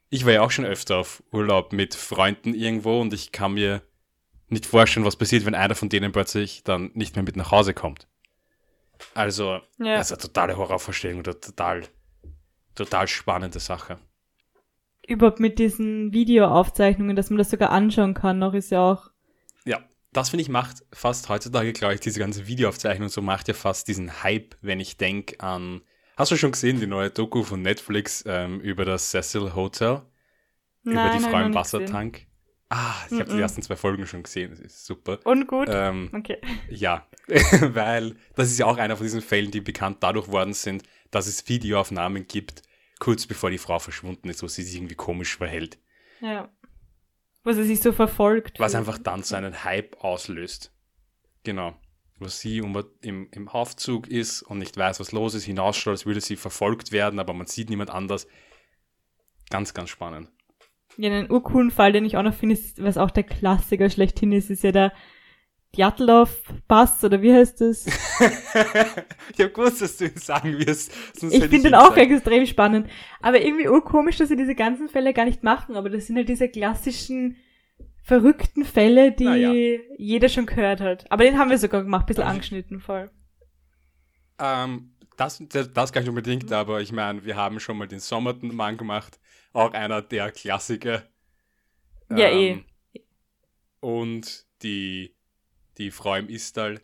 ich 0.09 0.25
war 0.25 0.33
ja 0.33 0.43
auch 0.43 0.51
schon 0.51 0.65
öfter 0.65 0.99
auf 0.99 1.23
Urlaub 1.33 1.73
mit 1.73 1.95
Freunden 1.95 2.55
irgendwo 2.55 3.01
und 3.01 3.13
ich 3.13 3.33
kann 3.33 3.55
mir 3.55 3.83
nicht 4.49 4.67
vorstellen, 4.67 5.07
was 5.07 5.17
passiert, 5.17 5.47
wenn 5.47 5.55
einer 5.55 5.75
von 5.75 5.89
denen 5.89 6.13
plötzlich 6.13 6.63
dann 6.65 6.91
nicht 6.95 7.17
mehr 7.17 7.23
mit 7.25 7.37
nach 7.37 7.51
Hause 7.51 7.75
kommt. 7.75 8.09
Also, 9.15 9.61
ja. 9.79 9.97
das 9.97 10.11
ist 10.11 10.13
eine 10.13 10.23
totale 10.23 10.57
Horrorvorstellung 10.57 11.21
oder 11.21 11.41
total 11.41 11.83
total 12.81 13.09
spannende 13.09 13.61
Sache. 13.61 13.99
Überhaupt 15.07 15.41
mit 15.41 15.59
diesen 15.59 16.13
Videoaufzeichnungen, 16.13 17.17
dass 17.17 17.31
man 17.31 17.39
das 17.39 17.51
sogar 17.51 17.71
anschauen 17.71 18.15
kann, 18.15 18.39
noch 18.39 18.55
ist 18.55 18.71
ja 18.71 18.81
auch. 18.81 19.11
Ja, 19.65 19.81
das 20.13 20.31
finde 20.31 20.43
ich 20.43 20.49
macht 20.49 20.85
fast 20.93 21.29
heutzutage, 21.29 21.73
glaube 21.73 21.95
ich, 21.95 22.01
diese 22.01 22.21
ganze 22.21 22.47
Videoaufzeichnung 22.47 23.09
so 23.09 23.21
macht 23.21 23.49
ja 23.49 23.55
fast 23.55 23.89
diesen 23.89 24.23
Hype, 24.23 24.57
wenn 24.63 24.81
ich 24.81 24.97
denke 24.97 25.41
an. 25.41 25.83
Hast 26.17 26.31
du 26.31 26.37
schon 26.37 26.53
gesehen, 26.53 26.81
die 26.81 26.87
neue 26.87 27.11
Doku 27.11 27.43
von 27.43 27.63
Netflix 27.63 28.25
ähm, 28.27 28.61
über 28.61 28.85
das 28.85 29.11
Cecil 29.11 29.55
Hotel? 29.55 30.03
Nein, 30.83 30.95
über 30.95 31.19
die 31.19 31.31
Frau 31.31 31.45
im 31.45 31.55
Wassertank? 31.55 32.27
Ah, 32.69 32.95
ich 33.11 33.19
habe 33.19 33.33
die 33.33 33.41
ersten 33.41 33.63
zwei 33.63 33.75
Folgen 33.75 34.07
schon 34.07 34.23
gesehen, 34.23 34.51
das 34.51 34.61
ist 34.61 34.87
super. 34.87 35.19
Und 35.25 35.49
gut? 35.49 35.69
Ähm, 35.71 36.09
okay. 36.13 36.39
Ja, 36.71 37.05
weil 37.61 38.15
das 38.37 38.49
ist 38.49 38.59
ja 38.61 38.67
auch 38.67 38.77
einer 38.77 38.97
von 38.97 39.05
diesen 39.05 39.23
Fällen, 39.23 39.51
die 39.51 39.61
bekannt 39.61 39.99
dadurch 40.01 40.29
worden 40.29 40.55
sind, 40.55 40.85
dass 41.11 41.27
es 41.27 41.49
Videoaufnahmen 41.49 42.29
gibt, 42.29 42.63
kurz 43.01 43.27
bevor 43.27 43.51
die 43.51 43.59
Frau 43.59 43.81
verschwunden 43.81 44.29
ist, 44.29 44.43
wo 44.45 44.47
sie 44.47 44.63
sich 44.63 44.77
irgendwie 44.77 44.95
komisch 44.95 45.37
verhält. 45.37 45.79
Ja. 46.21 46.49
Wo 47.43 47.51
sie 47.53 47.65
sich 47.65 47.81
so 47.81 47.93
verfolgt. 47.93 48.61
Was 48.61 48.77
einfach 48.77 48.99
dann 48.99 49.25
so 49.25 49.35
einen 49.35 49.65
Hype 49.65 49.97
auslöst. 50.05 50.73
Genau. 51.43 51.75
Wo 52.19 52.29
sie 52.29 52.59
im, 52.59 53.29
im 53.33 53.49
Aufzug 53.49 54.07
ist 54.07 54.43
und 54.43 54.59
nicht 54.59 54.77
weiß, 54.77 55.01
was 55.01 55.11
los 55.11 55.35
ist, 55.35 55.45
hinausschaut, 55.45 55.93
als 55.93 56.07
würde 56.07 56.21
sie 56.21 56.37
verfolgt 56.37 56.93
werden, 56.93 57.19
aber 57.19 57.33
man 57.33 57.47
sieht 57.47 57.71
niemand 57.71 57.91
anders. 57.91 58.29
Ganz, 59.49 59.73
ganz 59.75 59.89
spannend. 59.89 60.31
Ja, 60.99 61.11
einen 61.11 61.31
urcoolen 61.31 61.71
Fall, 61.71 61.93
den 61.93 62.05
ich 62.05 62.19
auch 62.19 62.23
noch 62.23 62.35
finde, 62.35 62.59
was 62.77 62.99
auch 62.99 63.11
der 63.11 63.25
Klassiker 63.25 63.89
schlechthin 63.89 64.33
ist, 64.33 64.51
ist 64.51 64.63
ja 64.63 64.73
der 64.73 64.93
Djatlov-Pass, 65.77 67.05
oder 67.05 67.23
wie 67.23 67.33
heißt 67.33 67.61
das? 67.61 67.87
ich 67.87 69.41
habe 69.41 69.51
gewusst, 69.51 69.83
dass 69.83 69.97
du 69.97 70.07
ihn 70.07 70.17
sagen 70.17 70.59
wirst. 70.59 70.93
Ich 71.15 71.45
finde 71.45 71.63
den 71.63 71.75
auch 71.75 71.95
sagen. 71.95 72.13
extrem 72.13 72.47
spannend. 72.47 72.91
Aber 73.23 73.41
irgendwie 73.41 73.69
urkomisch, 73.69 74.17
dass 74.17 74.29
sie 74.29 74.37
diese 74.37 74.57
ganzen 74.57 74.89
Fälle 74.89 75.15
gar 75.15 75.25
nicht 75.25 75.45
machen. 75.45 75.77
Aber 75.77 75.89
das 75.89 76.07
sind 76.07 76.17
halt 76.17 76.29
diese 76.29 76.49
klassischen 76.49 77.37
verrückten 78.03 78.65
Fälle, 78.65 79.13
die 79.13 79.25
ja. 79.25 79.53
jeder 79.97 80.29
schon 80.29 80.47
gehört 80.47 80.81
hat. 80.81 81.11
Aber 81.11 81.23
den 81.23 81.39
haben 81.39 81.51
wir 81.51 81.59
sogar 81.59 81.83
gemacht, 81.83 82.05
ein 82.05 82.07
bisschen 82.07 82.25
das 82.25 82.31
angeschnitten 82.31 82.81
voll. 82.81 83.11
Ähm, 84.41 84.97
das, 85.17 85.41
das, 85.49 85.73
das 85.73 85.93
gar 85.93 86.01
nicht 86.01 86.09
unbedingt, 86.09 86.51
aber 86.51 86.81
ich 86.81 86.93
meine, 86.93 87.25
wir 87.25 87.37
haben 87.37 87.61
schon 87.61 87.77
mal 87.77 87.87
den 87.87 88.01
Sommerton-Mann 88.01 88.77
gemacht. 88.77 89.21
Auch 89.53 89.73
einer 89.73 90.03
der 90.03 90.33
Klassiker. 90.33 91.05
Ja, 92.09 92.29
eh. 92.29 92.51
ähm, 92.51 92.65
eh. 92.95 93.01
Und 93.81 94.47
die 94.63 95.15
die 95.79 95.91
Frau 95.91 96.15
im 96.17 96.29
Istal, 96.29 96.81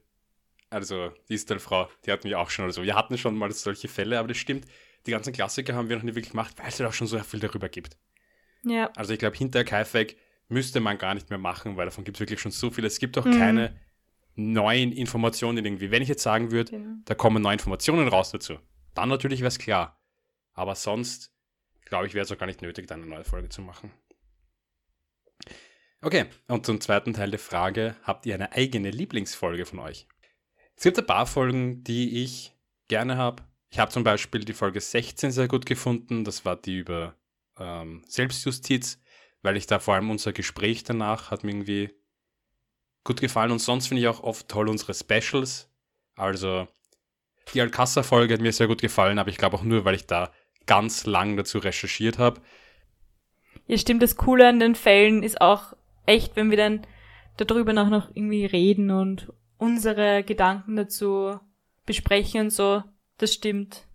also 0.71 1.13
die 1.29 1.35
Istal-Frau, 1.35 1.89
die 2.05 2.13
hat 2.13 2.25
mich 2.25 2.35
auch 2.35 2.51
schon, 2.51 2.67
also 2.67 2.83
wir 2.83 2.95
hatten 2.95 3.19
schon 3.19 3.37
mal 3.37 3.51
solche 3.53 3.89
Fälle, 3.89 4.19
aber 4.19 4.29
das 4.29 4.37
stimmt, 4.37 4.67
die 5.07 5.13
ganzen 5.13 5.33
Klassiker 5.33 5.75
haben 5.75 5.89
wir 5.89 5.97
noch 5.97 6.03
nicht 6.03 6.17
wirklich 6.17 6.33
gemacht, 6.33 6.55
weil 6.59 6.69
es 6.69 6.81
halt 6.81 6.89
auch 6.89 6.95
schon 6.95 7.07
so 7.07 7.19
viel 7.21 7.41
darüber 7.41 7.69
gibt. 7.69 7.97
Ja. 8.65 8.91
Also 8.97 9.13
ich 9.13 9.19
glaube, 9.19 9.37
hinter 9.37 9.65
Kaifek 9.65 10.17
müsste 10.49 10.81
man 10.81 10.99
gar 10.99 11.15
nicht 11.15 11.31
mehr 11.31 11.39
machen, 11.39 11.77
weil 11.77 11.87
davon 11.87 12.05
gibt 12.05 12.17
es 12.17 12.21
wirklich 12.21 12.41
schon 12.41 12.53
so 12.53 12.71
viel. 12.71 12.85
Es 12.85 12.99
gibt 12.99 13.17
auch 13.19 13.25
mhm. 13.25 13.39
keine 13.39 13.81
neuen 14.35 14.93
Informationen 14.93 15.65
irgendwie. 15.65 15.91
Wenn 15.91 16.03
ich 16.03 16.09
jetzt 16.09 16.23
sagen 16.23 16.51
würde, 16.51 16.73
genau. 16.73 16.97
da 17.05 17.15
kommen 17.15 17.43
neue 17.43 17.55
Informationen 17.55 18.09
raus 18.09 18.31
dazu, 18.31 18.59
dann 18.95 19.09
natürlich 19.09 19.41
wäre 19.41 19.49
es 19.49 19.59
klar. 19.59 20.01
Aber 20.53 20.75
sonst, 20.75 21.33
glaube 21.85 22.07
ich, 22.07 22.15
wäre 22.15 22.25
es 22.25 22.33
auch 22.33 22.39
gar 22.39 22.47
nicht 22.47 22.63
nötig, 22.63 22.87
da 22.87 22.95
eine 22.95 23.07
neue 23.07 23.25
Folge 23.25 23.49
zu 23.49 23.63
machen. 23.63 23.93
Okay, 26.07 26.27
und 26.47 26.65
zum 26.65 26.81
zweiten 26.81 27.15
Teil 27.15 27.33
der 27.33 27.41
Frage, 27.41 27.97
habt 28.05 28.27
ihr 28.27 28.35
eine 28.37 28.53
eigene 28.53 28.93
Lieblingsfolge 28.93 29.67
von 29.67 29.81
euch? 29.81 30.07
Es 30.77 30.85
gibt 30.85 30.97
ein 31.01 31.05
paar 31.05 31.27
Folgen, 31.27 31.83
die 31.83 32.23
ich 32.23 32.53
gerne 32.87 33.17
habe. 33.17 33.43
Ich 33.71 33.81
habe 33.81 33.91
zum 33.91 34.05
Beispiel 34.05 34.45
die 34.45 34.53
Folge 34.53 34.81
16 34.81 35.33
sehr 35.33 35.49
gut 35.49 35.67
gefunden. 35.67 36.23
Das 36.23 36.45
war 36.45 36.55
die 36.55 36.77
über 36.77 37.17
ähm, 37.59 38.05
Selbstjustiz, 38.07 39.01
weil 39.43 39.57
ich 39.57 39.67
da 39.67 39.81
vor 39.81 39.95
allem 39.95 40.09
unser 40.09 40.33
Gespräch 40.33 40.85
danach 40.85 41.33
hat 41.33 41.43
mir 41.43 41.51
irgendwie 41.51 41.91
gut 43.03 43.21
gefallen. 43.21 43.51
Und 43.51 43.59
sonst 43.59 43.89
finde 43.89 44.03
ich 44.03 44.07
auch 44.07 44.23
oft 44.23 44.47
toll 44.47 44.69
unsere 44.69 44.95
Specials. 44.95 45.69
Also 46.15 46.69
die 47.53 47.61
Alcassa-Folge 47.61 48.35
hat 48.35 48.41
mir 48.41 48.53
sehr 48.53 48.69
gut 48.69 48.81
gefallen, 48.81 49.19
aber 49.19 49.31
ich 49.31 49.39
glaube 49.39 49.57
auch 49.57 49.65
nur, 49.65 49.85
weil 49.85 49.97
ich 49.97 50.07
da 50.07 50.31
ganz 50.67 51.05
lang 51.05 51.37
dazu 51.37 51.59
recherchiert 51.59 52.19
habe. 52.19 52.41
Ja, 53.67 53.77
stimmt. 53.77 54.05
Das 54.05 54.17
Coole 54.17 54.49
an 54.49 54.61
den 54.61 54.77
Fällen 54.77 55.25
ist 55.25 55.41
auch, 55.41 55.76
echt, 56.07 56.37
wenn 56.37 56.51
wir 56.51 56.57
dann 56.57 56.87
darüber 57.37 57.73
noch, 57.73 57.89
noch 57.89 58.09
irgendwie 58.15 58.47
reden 58.47 58.91
und 58.91 59.33
unsere 59.59 60.25
Gedanken 60.25 60.77
dazu 60.77 61.39
besprechen 61.85 62.43
und 62.43 62.51
so, 62.51 62.83
das 63.19 63.33
stimmt. 63.33 63.87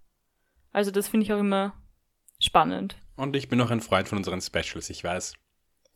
Also 0.72 0.91
das 0.91 1.08
finde 1.08 1.25
ich 1.25 1.34
auch 1.34 1.39
immer 1.39 1.74
spannend. 2.39 2.98
Und 3.15 3.36
ich 3.36 3.50
bin 3.50 3.62
auch 3.62 3.70
ein 3.70 3.82
Freund 3.82 4.08
von 4.08 4.18
unseren 4.18 4.41
Specials, 4.41 4.89
ich 4.89 5.03
weiß. 5.03 5.34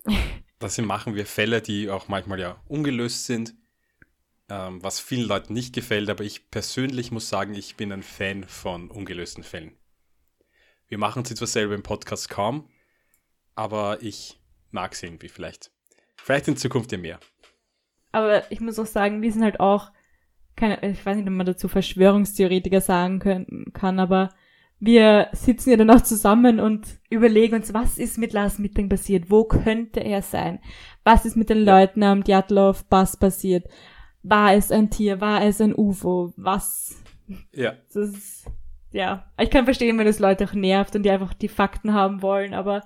das 0.59 0.77
machen 0.79 1.15
wir 1.15 1.25
Fälle, 1.25 1.61
die 1.61 1.89
auch 1.89 2.07
manchmal 2.07 2.39
ja 2.39 2.61
ungelöst 2.67 3.25
sind, 3.25 3.55
ähm, 4.49 4.83
was 4.83 4.99
vielen 4.99 5.27
Leuten 5.27 5.53
nicht 5.53 5.73
gefällt, 5.73 6.09
aber 6.09 6.23
ich 6.23 6.51
persönlich 6.51 7.11
muss 7.11 7.29
sagen, 7.29 7.55
ich 7.55 7.75
bin 7.75 7.91
ein 7.91 8.03
Fan 8.03 8.43
von 8.43 8.91
ungelösten 8.91 9.43
Fällen. 9.43 9.75
Wir 10.87 10.99
machen 10.99 11.25
sie 11.25 11.33
zwar 11.33 11.47
selber 11.47 11.73
im 11.73 11.83
Podcast 11.83 12.29
kaum, 12.29 12.69
aber 13.55 14.03
ich 14.03 14.39
mag 14.69 14.93
sie 14.93 15.07
irgendwie 15.07 15.29
vielleicht. 15.29 15.71
Vielleicht 16.25 16.47
in 16.47 16.57
Zukunft 16.57 16.91
ja 16.91 16.97
mehr. 16.97 17.19
Aber 18.11 18.51
ich 18.51 18.59
muss 18.59 18.79
auch 18.79 18.87
sagen, 18.87 19.21
wir 19.21 19.31
sind 19.31 19.43
halt 19.43 19.59
auch, 19.59 19.91
keine, 20.55 20.81
ich 20.81 21.05
weiß 21.05 21.17
nicht, 21.17 21.27
ob 21.27 21.33
man 21.33 21.45
dazu 21.45 21.67
Verschwörungstheoretiker 21.67 22.81
sagen 22.81 23.19
können, 23.19 23.71
kann, 23.73 23.99
aber 23.99 24.29
wir 24.79 25.27
sitzen 25.33 25.69
ja 25.69 25.77
dann 25.77 25.91
auch 25.91 26.01
zusammen 26.01 26.59
und 26.59 26.87
überlegen 27.11 27.53
uns, 27.53 27.75
was 27.75 27.99
ist 27.99 28.17
mit 28.17 28.33
Lars 28.33 28.57
Mitting 28.57 28.89
passiert? 28.89 29.29
Wo 29.29 29.43
könnte 29.43 29.99
er 29.99 30.23
sein? 30.23 30.61
Was 31.03 31.25
ist 31.25 31.37
mit 31.37 31.51
den 31.51 31.63
ja. 31.63 31.79
Leuten 31.79 32.01
am 32.01 32.23
Djatlov-Pass 32.23 33.17
passiert? 33.17 33.67
War 34.23 34.55
es 34.55 34.71
ein 34.71 34.89
Tier? 34.89 35.21
War 35.21 35.43
es 35.43 35.61
ein 35.61 35.75
UFO? 35.75 36.33
Was? 36.37 37.03
Ja. 37.53 37.73
Das 37.93 38.09
ist, 38.09 38.45
ja. 38.91 39.31
Ich 39.39 39.51
kann 39.51 39.65
verstehen, 39.65 39.99
wenn 39.99 40.07
es 40.07 40.17
Leute 40.17 40.45
auch 40.45 40.53
nervt 40.53 40.95
und 40.95 41.03
die 41.03 41.11
einfach 41.11 41.35
die 41.35 41.49
Fakten 41.49 41.93
haben 41.93 42.23
wollen, 42.23 42.55
aber 42.55 42.81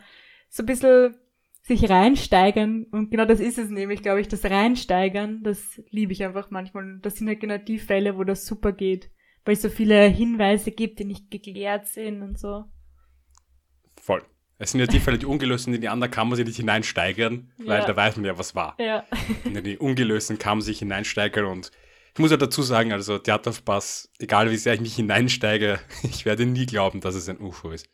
so 0.50 0.62
ein 0.62 0.65
bisschen 0.65 1.15
sich 1.69 1.89
reinsteigern 1.89 2.85
und 2.91 3.11
genau 3.11 3.25
das 3.25 3.39
ist 3.39 3.57
es 3.57 3.69
nämlich, 3.69 4.01
glaube 4.01 4.19
ich, 4.19 4.27
das 4.27 4.43
Reinsteigern, 4.43 5.41
das 5.43 5.81
liebe 5.89 6.11
ich 6.11 6.23
einfach 6.23 6.49
manchmal. 6.51 6.99
Das 7.01 7.15
sind 7.15 7.27
halt 7.27 7.39
genau 7.39 7.57
die 7.57 7.79
Fälle, 7.79 8.17
wo 8.17 8.23
das 8.25 8.45
super 8.45 8.73
geht, 8.73 9.09
weil 9.45 9.53
es 9.53 9.61
so 9.61 9.69
viele 9.69 10.03
Hinweise 10.07 10.71
gibt, 10.71 10.99
die 10.99 11.05
nicht 11.05 11.31
geklärt 11.31 11.88
sind 11.88 12.21
und 12.21 12.38
so. 12.38 12.65
Voll. 14.01 14.23
Es 14.57 14.71
sind 14.71 14.81
ja 14.81 14.88
die 14.88 14.99
Fälle, 14.99 15.17
die 15.17 15.25
ungelöst 15.25 15.65
sind, 15.65 15.73
in 15.73 15.81
die 15.81 15.88
anderen 15.88 16.11
kann 16.11 16.27
man 16.27 16.35
sich 16.35 16.45
nicht 16.45 16.57
hineinsteigern, 16.57 17.51
weil 17.59 17.79
Ja. 17.79 17.85
da 17.85 17.95
weiß 17.95 18.17
man 18.17 18.25
ja, 18.25 18.38
was 18.38 18.55
war. 18.55 18.75
Ja. 18.79 19.05
In 19.45 19.63
die 19.63 19.77
ungelösten 19.77 20.38
kann 20.38 20.57
man 20.57 20.61
sich 20.63 20.79
hineinsteigern 20.79 21.45
und 21.45 21.71
ich 22.13 22.19
muss 22.19 22.31
ja 22.31 22.38
dazu 22.38 22.61
sagen, 22.63 22.91
also 22.91 23.17
Theaterspaß, 23.19 24.11
egal 24.19 24.51
wie 24.51 24.57
sehr 24.57 24.73
ich 24.73 24.81
mich 24.81 24.95
hineinsteige, 24.95 25.79
ich 26.03 26.25
werde 26.25 26.45
nie 26.45 26.65
glauben, 26.65 26.99
dass 26.99 27.15
es 27.15 27.29
ein 27.29 27.39
UFO 27.39 27.71
ist. 27.71 27.88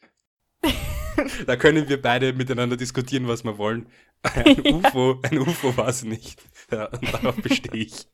da 1.45 1.55
können 1.55 1.89
wir 1.89 2.01
beide 2.01 2.33
miteinander 2.33 2.77
diskutieren, 2.77 3.27
was 3.27 3.43
wir 3.43 3.57
wollen. 3.57 3.87
Ein 4.23 4.59
UFO, 4.73 5.19
ein 5.23 5.39
UFO 5.39 5.75
war 5.77 5.87
es 5.87 6.03
nicht. 6.03 6.41
Ja, 6.71 6.85
und 6.85 7.13
darauf 7.13 7.35
bestehe 7.35 7.83
ich. 7.83 8.07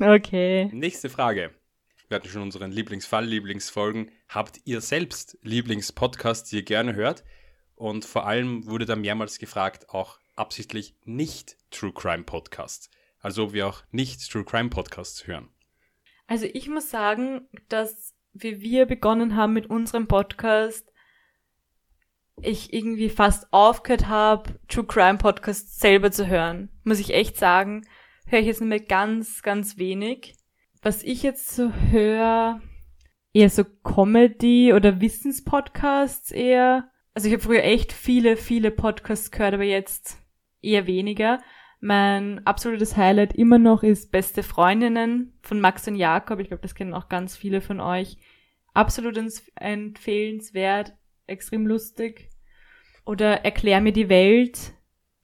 Okay. 0.00 0.70
Nächste 0.72 1.08
Frage. 1.08 1.50
Wir 2.08 2.16
hatten 2.16 2.28
schon 2.28 2.42
unseren 2.42 2.70
Lieblingsfall, 2.70 3.24
Lieblingsfolgen. 3.24 4.10
Habt 4.28 4.60
ihr 4.64 4.80
selbst 4.80 5.38
Lieblingspodcasts, 5.42 6.50
die 6.50 6.56
ihr 6.56 6.62
gerne 6.62 6.94
hört? 6.94 7.24
Und 7.76 8.04
vor 8.04 8.26
allem 8.26 8.66
wurde 8.66 8.84
da 8.84 8.94
mehrmals 8.94 9.38
gefragt, 9.38 9.88
auch 9.88 10.18
absichtlich 10.36 10.94
nicht 11.04 11.56
True 11.70 11.92
Crime 11.92 12.24
Podcasts. 12.24 12.90
Also 13.20 13.44
ob 13.44 13.52
wir 13.52 13.66
auch 13.66 13.82
nicht 13.90 14.30
True 14.30 14.44
Crime 14.44 14.68
Podcasts 14.68 15.26
hören. 15.26 15.48
Also 16.26 16.46
ich 16.52 16.68
muss 16.68 16.90
sagen, 16.90 17.48
dass 17.68 18.14
wie 18.34 18.60
wir 18.60 18.86
begonnen 18.86 19.36
haben 19.36 19.52
mit 19.52 19.70
unserem 19.70 20.08
Podcast, 20.08 20.92
ich 22.40 22.72
irgendwie 22.72 23.08
fast 23.08 23.52
aufgehört 23.52 24.08
habe, 24.08 24.58
True 24.68 24.84
Crime 24.84 25.18
Podcasts 25.18 25.78
selber 25.78 26.10
zu 26.10 26.26
hören. 26.26 26.68
Muss 26.82 26.98
ich 26.98 27.14
echt 27.14 27.36
sagen, 27.36 27.86
höre 28.26 28.40
ich 28.40 28.46
jetzt 28.46 28.60
nicht 28.60 28.68
mehr 28.68 28.80
ganz, 28.80 29.42
ganz 29.42 29.78
wenig. 29.78 30.34
Was 30.82 31.02
ich 31.02 31.22
jetzt 31.22 31.54
so 31.54 31.72
höre, 31.72 32.60
eher 33.32 33.50
so 33.50 33.64
Comedy 33.64 34.72
oder 34.72 35.00
Wissenspodcasts 35.00 36.30
eher. 36.30 36.90
Also 37.14 37.28
ich 37.28 37.34
habe 37.34 37.42
früher 37.42 37.64
echt 37.64 37.92
viele, 37.92 38.36
viele 38.36 38.70
Podcasts 38.70 39.30
gehört, 39.30 39.54
aber 39.54 39.64
jetzt 39.64 40.18
eher 40.62 40.86
weniger. 40.86 41.40
Mein 41.80 42.46
absolutes 42.46 42.96
Highlight 42.96 43.34
immer 43.34 43.58
noch 43.58 43.82
ist 43.82 44.10
Beste 44.10 44.42
Freundinnen 44.42 45.38
von 45.42 45.60
Max 45.60 45.86
und 45.86 45.96
Jakob. 45.96 46.40
Ich 46.40 46.48
glaube, 46.48 46.62
das 46.62 46.74
kennen 46.74 46.94
auch 46.94 47.08
ganz 47.08 47.36
viele 47.36 47.60
von 47.60 47.80
euch. 47.80 48.16
Absolut 48.72 49.18
empfehlenswert, 49.56 50.94
extrem 51.26 51.66
lustig. 51.66 52.30
Oder 53.04 53.44
Erklär 53.44 53.80
mir 53.80 53.92
die 53.92 54.08
Welt, 54.08 54.72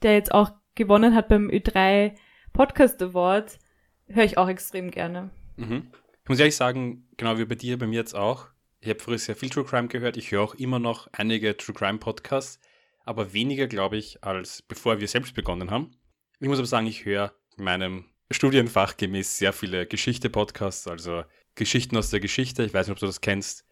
der 0.03 0.15
jetzt 0.15 0.33
auch 0.33 0.53
gewonnen 0.75 1.15
hat 1.15 1.29
beim 1.29 1.49
Ö3 1.49 2.15
Podcast 2.53 3.01
Award, 3.03 3.59
höre 4.07 4.25
ich 4.25 4.39
auch 4.39 4.49
extrem 4.49 4.91
gerne. 4.91 5.31
Mhm. 5.57 5.91
Ich 6.23 6.29
muss 6.29 6.39
ehrlich 6.39 6.57
sagen, 6.57 7.09
genau 7.17 7.39
wie 7.39 7.45
bei 7.45 7.55
dir, 7.55 7.79
bei 7.79 7.87
mir 7.87 7.99
jetzt 7.99 8.15
auch. 8.15 8.49
Ich 8.81 8.89
habe 8.89 9.01
früher 9.01 9.19
sehr 9.19 9.37
viel 9.37 9.51
True 9.51 9.65
Crime 9.65 9.89
gehört. 9.89 10.17
Ich 10.17 10.31
höre 10.31 10.43
auch 10.43 10.55
immer 10.55 10.79
noch 10.79 11.09
einige 11.13 11.57
True 11.57 11.75
Crime 11.75 11.99
Podcasts, 11.99 12.61
aber 13.05 13.33
weniger, 13.33 13.67
glaube 13.67 13.97
ich, 13.97 14.23
als 14.25 14.63
bevor 14.63 15.01
wir 15.01 15.09
selbst 15.09 15.35
begonnen 15.35 15.71
haben. 15.71 15.91
Ich 16.39 16.49
muss 16.49 16.59
aber 16.59 16.67
sagen, 16.67 16.87
ich 16.87 17.05
höre 17.05 17.35
meinem 17.57 18.07
Studienfach 18.31 18.97
gemäß 18.97 19.39
sehr 19.39 19.53
viele 19.53 19.87
Geschichte-Podcasts, 19.87 20.87
also 20.87 21.25
Geschichten 21.57 21.97
aus 21.97 22.11
der 22.11 22.21
Geschichte. 22.21 22.65
Ich 22.65 22.73
weiß 22.73 22.87
nicht, 22.87 22.93
ob 22.93 23.01
du 23.01 23.07
das 23.07 23.21
kennst. 23.21 23.67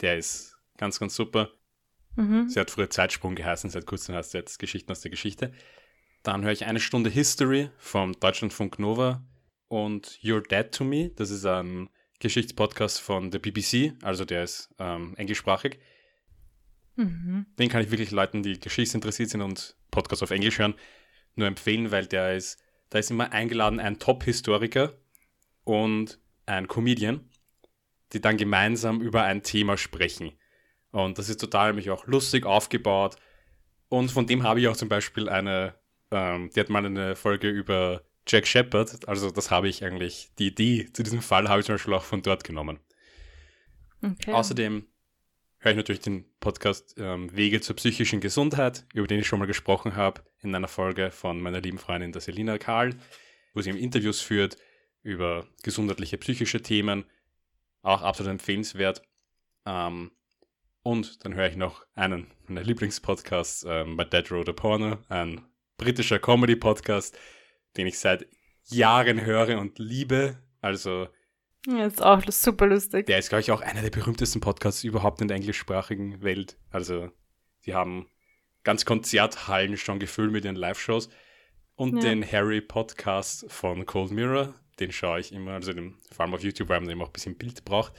Der 0.00 0.18
ist 0.18 0.55
ganz, 0.76 0.98
ganz 0.98 1.14
super. 1.14 1.50
Mhm. 2.16 2.48
Sie 2.48 2.58
hat 2.58 2.70
früher 2.70 2.90
Zeitsprung 2.90 3.34
geheißen, 3.34 3.70
seit 3.70 3.86
kurzem 3.86 4.14
heißt 4.14 4.32
sie 4.32 4.38
jetzt 4.38 4.58
Geschichten 4.58 4.90
aus 4.90 5.00
der 5.00 5.10
Geschichte. 5.10 5.52
Dann 6.22 6.42
höre 6.42 6.52
ich 6.52 6.64
eine 6.64 6.80
Stunde 6.80 7.10
History 7.10 7.70
vom 7.78 8.18
Deutschlandfunk 8.18 8.78
Nova 8.78 9.22
und 9.68 10.18
You're 10.22 10.46
Dead 10.46 10.72
to 10.72 10.84
Me. 10.84 11.10
Das 11.10 11.30
ist 11.30 11.44
ein 11.44 11.90
Geschichtspodcast 12.18 13.00
von 13.00 13.30
der 13.30 13.38
BBC, 13.38 13.94
also 14.02 14.24
der 14.24 14.44
ist 14.44 14.74
ähm, 14.78 15.14
englischsprachig. 15.16 15.78
Mhm. 16.96 17.46
Den 17.58 17.68
kann 17.68 17.82
ich 17.82 17.90
wirklich 17.90 18.10
Leuten, 18.10 18.42
die 18.42 18.58
geschichtsinteressiert 18.58 19.30
sind 19.30 19.42
und 19.42 19.76
Podcasts 19.90 20.22
auf 20.22 20.30
Englisch 20.30 20.58
hören, 20.58 20.74
nur 21.34 21.46
empfehlen, 21.46 21.90
weil 21.90 22.06
der 22.06 22.34
ist, 22.34 22.58
da 22.88 22.98
ist 22.98 23.10
immer 23.10 23.32
eingeladen 23.32 23.80
ein 23.80 23.98
Top-Historiker 23.98 24.94
und 25.64 26.18
ein 26.46 26.68
Comedian, 26.68 27.28
die 28.12 28.20
dann 28.20 28.36
gemeinsam 28.36 29.00
über 29.00 29.24
ein 29.24 29.42
Thema 29.42 29.76
sprechen. 29.76 30.32
Und 30.92 31.18
das 31.18 31.28
ist 31.28 31.40
total 31.40 31.68
nämlich 31.68 31.90
auch 31.90 32.06
lustig 32.06 32.46
aufgebaut. 32.46 33.16
Und 33.88 34.10
von 34.10 34.26
dem 34.26 34.42
habe 34.42 34.60
ich 34.60 34.68
auch 34.68 34.76
zum 34.76 34.88
Beispiel 34.88 35.28
eine, 35.28 35.74
ähm, 36.10 36.50
die 36.54 36.60
hat 36.60 36.70
mal 36.70 36.84
eine 36.84 37.16
Folge 37.16 37.48
über 37.48 38.02
Jack 38.26 38.46
Shepard, 38.46 39.08
also 39.08 39.30
das 39.30 39.50
habe 39.50 39.68
ich 39.68 39.84
eigentlich, 39.84 40.30
die 40.38 40.48
Idee 40.48 40.88
zu 40.92 41.04
diesem 41.04 41.22
Fall 41.22 41.48
habe 41.48 41.60
ich 41.60 41.66
zum 41.66 41.76
Beispiel 41.76 41.94
auch 41.94 42.02
von 42.02 42.22
dort 42.22 42.42
genommen. 42.42 42.80
Okay. 44.02 44.32
Außerdem 44.32 44.84
höre 45.58 45.70
ich 45.70 45.76
natürlich 45.76 46.00
den 46.00 46.24
Podcast 46.40 46.94
ähm, 46.98 47.34
Wege 47.34 47.60
zur 47.60 47.76
psychischen 47.76 48.20
Gesundheit, 48.20 48.84
über 48.94 49.06
den 49.06 49.20
ich 49.20 49.26
schon 49.26 49.38
mal 49.38 49.46
gesprochen 49.46 49.94
habe, 49.94 50.22
in 50.40 50.54
einer 50.54 50.68
Folge 50.68 51.10
von 51.10 51.40
meiner 51.40 51.60
lieben 51.60 51.78
Freundin, 51.78 52.12
der 52.12 52.20
Selina 52.20 52.58
Karl, 52.58 52.96
wo 53.54 53.60
sie 53.60 53.70
eben 53.70 53.78
Interviews 53.78 54.20
führt 54.20 54.56
über 55.02 55.46
gesundheitliche 55.62 56.18
psychische 56.18 56.62
Themen. 56.62 57.04
Auch 57.82 58.02
absolut 58.02 58.32
empfehlenswert. 58.32 59.02
Ähm, 59.64 60.10
und 60.86 61.24
dann 61.24 61.34
höre 61.34 61.48
ich 61.48 61.56
noch 61.56 61.84
einen 61.94 62.28
meiner 62.46 62.62
Lieblingspodcasts 62.62 63.66
ähm, 63.68 63.96
bei 63.96 64.04
Dead 64.04 64.30
Road 64.30 64.48
a 64.48 64.52
Porno, 64.52 64.98
ein 65.08 65.44
britischer 65.78 66.20
Comedy-Podcast, 66.20 67.18
den 67.76 67.88
ich 67.88 67.98
seit 67.98 68.26
Jahren 68.66 69.24
höre 69.24 69.58
und 69.58 69.80
liebe. 69.80 70.38
Also 70.60 71.08
ja, 71.66 71.86
ist 71.86 72.00
auch 72.00 72.22
super 72.30 72.68
lustig. 72.68 73.06
der 73.06 73.18
ist, 73.18 73.30
glaube 73.30 73.40
ich, 73.40 73.50
auch 73.50 73.62
einer 73.62 73.82
der 73.82 73.90
berühmtesten 73.90 74.40
Podcasts 74.40 74.84
überhaupt 74.84 75.20
in 75.20 75.26
der 75.26 75.36
englischsprachigen 75.36 76.22
Welt. 76.22 76.56
Also, 76.70 77.10
die 77.64 77.74
haben 77.74 78.08
ganz 78.62 78.84
Konzerthallen 78.84 79.76
schon 79.76 79.98
gefüllt 79.98 80.30
mit 80.30 80.44
ihren 80.44 80.54
Live-Shows. 80.54 81.08
Und 81.74 81.96
Ja. 81.96 82.02
den 82.02 82.30
Harry 82.30 82.60
Podcast 82.60 83.46
von 83.50 83.84
Cold 83.86 84.12
Mirror, 84.12 84.54
den 84.78 84.92
schaue 84.92 85.18
ich 85.18 85.32
immer, 85.32 85.54
also 85.54 85.72
den, 85.72 85.96
vor 86.12 86.24
allem 86.24 86.34
auf 86.34 86.44
YouTube, 86.44 86.68
weil 86.68 86.80
man 86.80 86.90
eben 86.90 87.02
auch 87.02 87.08
ein 87.08 87.12
bisschen 87.12 87.36
Bild 87.36 87.64
braucht. 87.64 87.92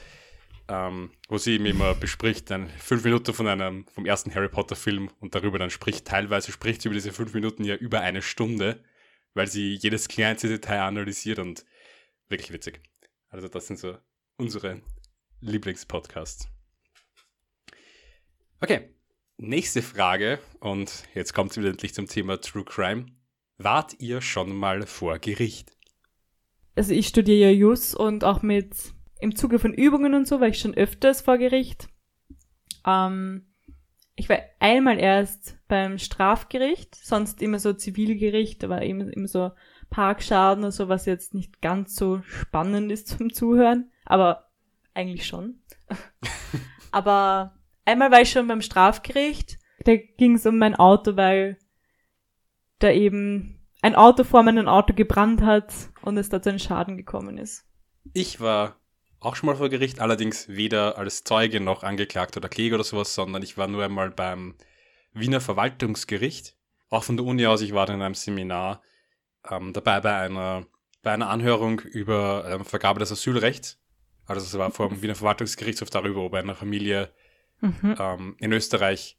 Ähm, 0.70 1.12
wo 1.28 1.38
sie 1.38 1.54
eben 1.54 1.64
immer 1.64 1.94
bespricht, 1.94 2.50
dann 2.50 2.68
fünf 2.68 3.02
Minuten 3.02 3.32
von 3.32 3.46
einem, 3.48 3.86
vom 3.86 4.04
ersten 4.04 4.34
Harry 4.34 4.50
Potter 4.50 4.76
Film 4.76 5.10
und 5.18 5.34
darüber 5.34 5.58
dann 5.58 5.70
spricht. 5.70 6.06
Teilweise 6.06 6.52
spricht 6.52 6.82
sie 6.82 6.88
über 6.88 6.94
diese 6.94 7.12
fünf 7.12 7.32
Minuten 7.32 7.64
ja 7.64 7.74
über 7.74 8.00
eine 8.00 8.20
Stunde, 8.20 8.84
weil 9.32 9.46
sie 9.46 9.74
jedes 9.74 10.08
kleinste 10.08 10.48
Detail 10.48 10.82
analysiert 10.82 11.38
und 11.38 11.64
wirklich 12.28 12.52
witzig. 12.52 12.82
Also 13.30 13.48
das 13.48 13.66
sind 13.66 13.78
so 13.78 13.96
unsere 14.36 14.82
Lieblingspodcasts. 15.40 16.48
Okay, 18.60 18.90
nächste 19.38 19.82
Frage 19.82 20.38
und 20.60 21.04
jetzt 21.14 21.32
kommt 21.32 21.52
es 21.52 21.56
wieder 21.56 21.70
endlich 21.70 21.94
zum 21.94 22.08
Thema 22.08 22.40
True 22.40 22.64
Crime. 22.64 23.06
Wart 23.56 23.96
ihr 24.00 24.20
schon 24.20 24.54
mal 24.54 24.86
vor 24.86 25.18
Gericht? 25.18 25.76
Also 26.74 26.92
ich 26.92 27.08
studiere 27.08 27.38
ja 27.38 27.50
Jus 27.50 27.94
und 27.94 28.22
auch 28.22 28.42
mit 28.42 28.74
im 29.20 29.36
Zuge 29.36 29.58
von 29.58 29.72
Übungen 29.72 30.14
und 30.14 30.26
so 30.26 30.40
war 30.40 30.48
ich 30.48 30.58
schon 30.58 30.74
öfters 30.74 31.20
vor 31.20 31.38
Gericht. 31.38 31.88
Ähm, 32.86 33.46
ich 34.14 34.28
war 34.28 34.38
einmal 34.58 34.98
erst 34.98 35.56
beim 35.68 35.98
Strafgericht, 35.98 36.94
sonst 36.94 37.40
immer 37.40 37.58
so 37.58 37.72
Zivilgericht, 37.72 38.64
aber 38.64 38.82
immer, 38.82 39.12
immer 39.12 39.28
so 39.28 39.52
Parkschaden 39.90 40.64
oder 40.64 40.72
so, 40.72 40.88
was 40.88 41.06
jetzt 41.06 41.34
nicht 41.34 41.62
ganz 41.62 41.94
so 41.94 42.20
spannend 42.22 42.90
ist 42.90 43.08
zum 43.08 43.32
Zuhören, 43.32 43.90
aber 44.04 44.48
eigentlich 44.94 45.26
schon. 45.26 45.60
aber 46.90 47.54
einmal 47.84 48.10
war 48.10 48.20
ich 48.20 48.30
schon 48.30 48.48
beim 48.48 48.60
Strafgericht, 48.60 49.58
da 49.84 49.96
ging 49.96 50.34
es 50.34 50.46
um 50.46 50.58
mein 50.58 50.74
Auto, 50.74 51.16
weil 51.16 51.58
da 52.80 52.90
eben 52.90 53.60
ein 53.82 53.94
Auto 53.94 54.24
vor 54.24 54.42
meinem 54.42 54.68
Auto 54.68 54.94
gebrannt 54.94 55.42
hat 55.42 55.72
und 56.02 56.16
es 56.16 56.28
da 56.28 56.42
zu 56.42 56.50
einem 56.50 56.58
Schaden 56.58 56.96
gekommen 56.96 57.38
ist. 57.38 57.64
Ich 58.12 58.40
war 58.40 58.77
auch 59.20 59.36
schon 59.36 59.48
mal 59.48 59.56
vor 59.56 59.68
Gericht, 59.68 60.00
allerdings 60.00 60.48
weder 60.48 60.98
als 60.98 61.24
Zeuge 61.24 61.60
noch 61.60 61.82
angeklagt 61.82 62.36
oder 62.36 62.48
Kläger 62.48 62.76
oder 62.76 62.84
sowas, 62.84 63.14
sondern 63.14 63.42
ich 63.42 63.56
war 63.58 63.68
nur 63.68 63.84
einmal 63.84 64.10
beim 64.10 64.54
Wiener 65.12 65.40
Verwaltungsgericht. 65.40 66.54
Auch 66.90 67.04
von 67.04 67.16
der 67.16 67.26
Uni 67.26 67.46
aus, 67.46 67.60
ich 67.60 67.74
war 67.74 67.86
da 67.86 67.94
in 67.94 68.02
einem 68.02 68.14
Seminar 68.14 68.82
ähm, 69.50 69.72
dabei 69.72 70.00
bei 70.00 70.14
einer, 70.14 70.66
bei 71.02 71.12
einer 71.12 71.30
Anhörung 71.30 71.80
über 71.80 72.44
ähm, 72.48 72.64
Vergabe 72.64 73.00
des 73.00 73.12
Asylrechts. 73.12 73.78
Also 74.26 74.44
es 74.44 74.56
war 74.56 74.70
vor 74.70 74.88
dem 74.88 75.02
Wiener 75.02 75.14
Verwaltungsgerichtshof 75.14 75.90
darüber, 75.90 76.22
ob 76.22 76.34
einer 76.34 76.54
Familie 76.54 77.10
Mhm. 77.60 77.96
ähm, 77.98 78.36
in 78.38 78.52
Österreich 78.52 79.18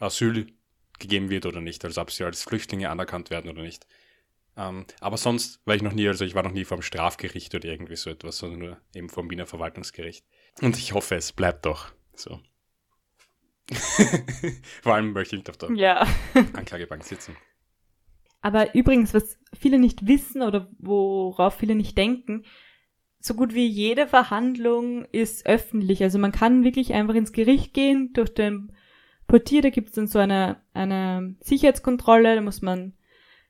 Asyl 0.00 0.52
gegeben 0.98 1.30
wird 1.30 1.46
oder 1.46 1.60
nicht, 1.60 1.84
also 1.84 2.00
ob 2.00 2.10
sie 2.10 2.24
als 2.24 2.42
Flüchtlinge 2.42 2.90
anerkannt 2.90 3.30
werden 3.30 3.50
oder 3.50 3.62
nicht. 3.62 3.86
Ähm, 4.60 4.84
aber 5.00 5.16
sonst 5.16 5.66
war 5.66 5.74
ich 5.74 5.82
noch 5.82 5.92
nie, 5.92 6.06
also 6.06 6.24
ich 6.24 6.34
war 6.34 6.42
noch 6.42 6.52
nie 6.52 6.64
vom 6.64 6.82
Strafgericht 6.82 7.54
oder 7.54 7.66
irgendwie 7.68 7.96
so 7.96 8.10
etwas, 8.10 8.38
sondern 8.38 8.58
nur 8.58 8.80
eben 8.94 9.08
vom 9.08 9.30
Wiener 9.30 9.46
Verwaltungsgericht. 9.46 10.24
Und 10.60 10.76
ich 10.76 10.92
hoffe, 10.92 11.14
es 11.14 11.32
bleibt 11.32 11.64
doch 11.64 11.92
so. 12.14 12.40
Vor 14.82 14.94
allem 14.94 15.12
möchte 15.12 15.36
ich 15.36 15.48
auf 15.48 15.56
der 15.56 15.70
Ja. 15.72 16.06
Anklagebank 16.52 17.04
sitzen. 17.04 17.36
Aber 18.42 18.74
übrigens, 18.74 19.14
was 19.14 19.38
viele 19.58 19.78
nicht 19.78 20.06
wissen 20.06 20.42
oder 20.42 20.70
worauf 20.78 21.54
viele 21.54 21.74
nicht 21.74 21.96
denken, 21.96 22.44
so 23.18 23.34
gut 23.34 23.54
wie 23.54 23.66
jede 23.66 24.06
Verhandlung 24.06 25.04
ist 25.06 25.46
öffentlich. 25.46 26.02
Also 26.02 26.18
man 26.18 26.32
kann 26.32 26.64
wirklich 26.64 26.94
einfach 26.94 27.14
ins 27.14 27.32
Gericht 27.32 27.74
gehen, 27.74 28.12
durch 28.12 28.34
den 28.34 28.72
Portier, 29.26 29.62
da 29.62 29.70
gibt's 29.70 29.92
dann 29.92 30.06
so 30.06 30.18
eine, 30.18 30.60
eine 30.72 31.36
Sicherheitskontrolle, 31.40 32.34
da 32.34 32.40
muss 32.40 32.62
man 32.62 32.94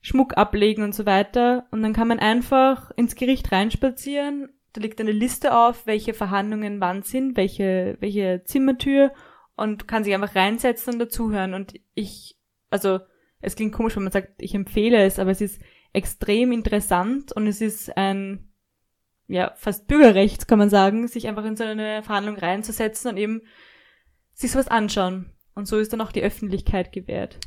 Schmuck 0.00 0.36
ablegen 0.36 0.82
und 0.82 0.94
so 0.94 1.06
weiter. 1.06 1.66
Und 1.70 1.82
dann 1.82 1.92
kann 1.92 2.08
man 2.08 2.18
einfach 2.18 2.90
ins 2.92 3.14
Gericht 3.14 3.52
reinspazieren. 3.52 4.48
Da 4.72 4.80
liegt 4.80 5.00
eine 5.00 5.12
Liste 5.12 5.56
auf, 5.56 5.86
welche 5.86 6.14
Verhandlungen 6.14 6.80
wann 6.80 7.02
sind, 7.02 7.36
welche, 7.36 7.96
welche 8.00 8.42
Zimmertür 8.44 9.12
und 9.56 9.86
kann 9.88 10.04
sich 10.04 10.14
einfach 10.14 10.34
reinsetzen 10.34 10.94
und 10.94 10.98
dazuhören. 11.00 11.54
Und 11.54 11.74
ich, 11.94 12.38
also, 12.70 13.00
es 13.40 13.56
klingt 13.56 13.74
komisch, 13.74 13.96
wenn 13.96 14.04
man 14.04 14.12
sagt, 14.12 14.40
ich 14.40 14.54
empfehle 14.54 15.04
es, 15.04 15.18
aber 15.18 15.30
es 15.30 15.40
ist 15.40 15.60
extrem 15.92 16.52
interessant 16.52 17.32
und 17.32 17.46
es 17.46 17.60
ist 17.60 17.94
ein, 17.96 18.52
ja, 19.26 19.52
fast 19.56 19.86
Bürgerrecht, 19.86 20.48
kann 20.48 20.58
man 20.58 20.70
sagen, 20.70 21.08
sich 21.08 21.28
einfach 21.28 21.44
in 21.44 21.56
so 21.56 21.64
eine 21.64 22.02
Verhandlung 22.02 22.36
reinzusetzen 22.36 23.10
und 23.10 23.16
eben 23.16 23.42
sich 24.32 24.50
sowas 24.50 24.68
anschauen. 24.68 25.32
Und 25.54 25.66
so 25.66 25.78
ist 25.78 25.92
dann 25.92 26.00
auch 26.00 26.12
die 26.12 26.22
Öffentlichkeit 26.22 26.92
gewährt. 26.92 27.38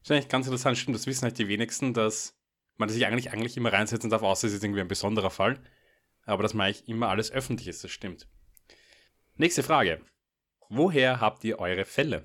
Das 0.00 0.10
ist 0.10 0.10
eigentlich 0.12 0.28
ganz 0.28 0.46
interessant, 0.46 0.78
stimmt, 0.78 0.96
das 0.96 1.06
wissen 1.06 1.24
halt 1.24 1.38
die 1.38 1.48
wenigsten, 1.48 1.94
dass 1.94 2.38
man 2.76 2.88
sich 2.88 3.04
eigentlich, 3.06 3.32
eigentlich 3.32 3.56
immer 3.56 3.72
reinsetzen 3.72 4.10
darf, 4.10 4.22
außer 4.22 4.46
es 4.46 4.54
ist 4.54 4.64
irgendwie 4.64 4.80
ein 4.80 4.88
besonderer 4.88 5.30
Fall. 5.30 5.60
Aber 6.24 6.42
dass 6.42 6.54
man 6.54 6.66
eigentlich 6.66 6.88
immer 6.88 7.08
alles 7.08 7.32
öffentlich 7.32 7.68
ist, 7.68 7.82
das 7.84 7.90
stimmt. 7.90 8.28
Nächste 9.36 9.62
Frage. 9.62 10.00
Woher 10.68 11.20
habt 11.20 11.42
ihr 11.44 11.58
eure 11.58 11.84
Fälle? 11.84 12.24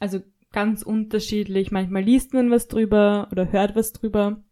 Also 0.00 0.20
ganz 0.52 0.82
unterschiedlich. 0.82 1.70
Manchmal 1.70 2.02
liest 2.02 2.32
man 2.34 2.50
was 2.50 2.68
drüber 2.68 3.28
oder 3.30 3.52
hört 3.52 3.76
was 3.76 3.92
drüber. 3.92 4.42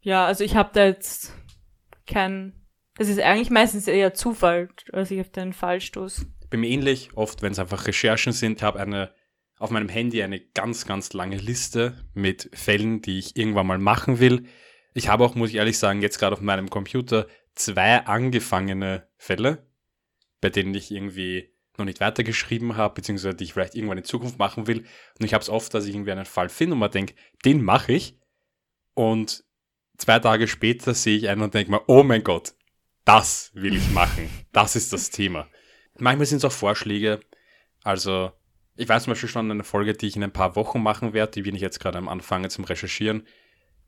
Ja, 0.00 0.26
also 0.26 0.44
ich 0.44 0.56
habe 0.56 0.70
da 0.72 0.86
jetzt 0.86 1.34
kein. 2.06 2.54
Das 2.96 3.08
ist 3.08 3.20
eigentlich 3.20 3.50
meistens 3.50 3.86
eher 3.86 4.14
Zufall, 4.14 4.68
dass 4.90 5.10
ich 5.10 5.20
auf 5.20 5.30
den 5.30 5.52
Fall 5.52 5.80
stoße. 5.80 6.26
Bei 6.50 6.56
mir 6.56 6.68
ähnlich, 6.68 7.10
oft 7.14 7.42
wenn 7.42 7.52
es 7.52 7.58
einfach 7.58 7.86
Recherchen 7.86 8.32
sind, 8.32 8.58
ich 8.58 8.62
habe 8.62 8.80
eine 8.80 9.12
auf 9.62 9.70
meinem 9.70 9.88
Handy 9.88 10.24
eine 10.24 10.40
ganz, 10.40 10.86
ganz 10.86 11.12
lange 11.12 11.36
Liste 11.36 12.04
mit 12.14 12.50
Fällen, 12.52 13.00
die 13.00 13.20
ich 13.20 13.36
irgendwann 13.36 13.68
mal 13.68 13.78
machen 13.78 14.18
will. 14.18 14.46
Ich 14.92 15.06
habe 15.06 15.24
auch, 15.24 15.36
muss 15.36 15.50
ich 15.50 15.56
ehrlich 15.56 15.78
sagen, 15.78 16.02
jetzt 16.02 16.18
gerade 16.18 16.34
auf 16.34 16.40
meinem 16.40 16.68
Computer 16.68 17.28
zwei 17.54 18.04
angefangene 18.04 19.06
Fälle, 19.16 19.64
bei 20.40 20.50
denen 20.50 20.74
ich 20.74 20.90
irgendwie 20.90 21.54
noch 21.78 21.84
nicht 21.84 22.00
weitergeschrieben 22.00 22.76
habe, 22.76 22.94
beziehungsweise 22.94 23.36
die 23.36 23.44
ich 23.44 23.52
vielleicht 23.52 23.76
irgendwann 23.76 23.98
in 23.98 24.04
Zukunft 24.04 24.36
machen 24.36 24.66
will. 24.66 24.80
Und 24.80 25.24
ich 25.24 25.32
habe 25.32 25.42
es 25.42 25.48
oft, 25.48 25.72
dass 25.72 25.86
ich 25.86 25.94
irgendwie 25.94 26.10
einen 26.10 26.24
Fall 26.24 26.48
finde 26.48 26.74
und 26.74 26.80
mir 26.80 26.88
denke, 26.88 27.14
den 27.44 27.62
mache 27.62 27.92
ich. 27.92 28.18
Und 28.94 29.44
zwei 29.96 30.18
Tage 30.18 30.48
später 30.48 30.92
sehe 30.92 31.16
ich 31.16 31.28
einen 31.28 31.40
und 31.40 31.54
denke 31.54 31.70
mir, 31.70 31.82
oh 31.86 32.02
mein 32.02 32.24
Gott, 32.24 32.54
das 33.04 33.52
will 33.54 33.76
ich 33.76 33.90
machen. 33.92 34.28
Das 34.52 34.74
ist 34.74 34.92
das 34.92 35.10
Thema. 35.10 35.48
Manchmal 35.98 36.26
sind 36.26 36.38
es 36.38 36.44
auch 36.44 36.52
Vorschläge. 36.52 37.20
Also, 37.84 38.32
ich 38.76 38.88
weiß 38.88 39.04
zum 39.04 39.12
Beispiel 39.12 39.28
schon 39.28 39.50
eine 39.50 39.64
Folge, 39.64 39.92
die 39.92 40.06
ich 40.06 40.16
in 40.16 40.24
ein 40.24 40.32
paar 40.32 40.56
Wochen 40.56 40.82
machen 40.82 41.12
werde, 41.12 41.32
die 41.32 41.42
bin 41.42 41.54
ich 41.54 41.60
jetzt 41.60 41.80
gerade 41.80 41.98
am 41.98 42.08
Anfang 42.08 42.48
zum 42.50 42.64
Recherchieren, 42.64 43.26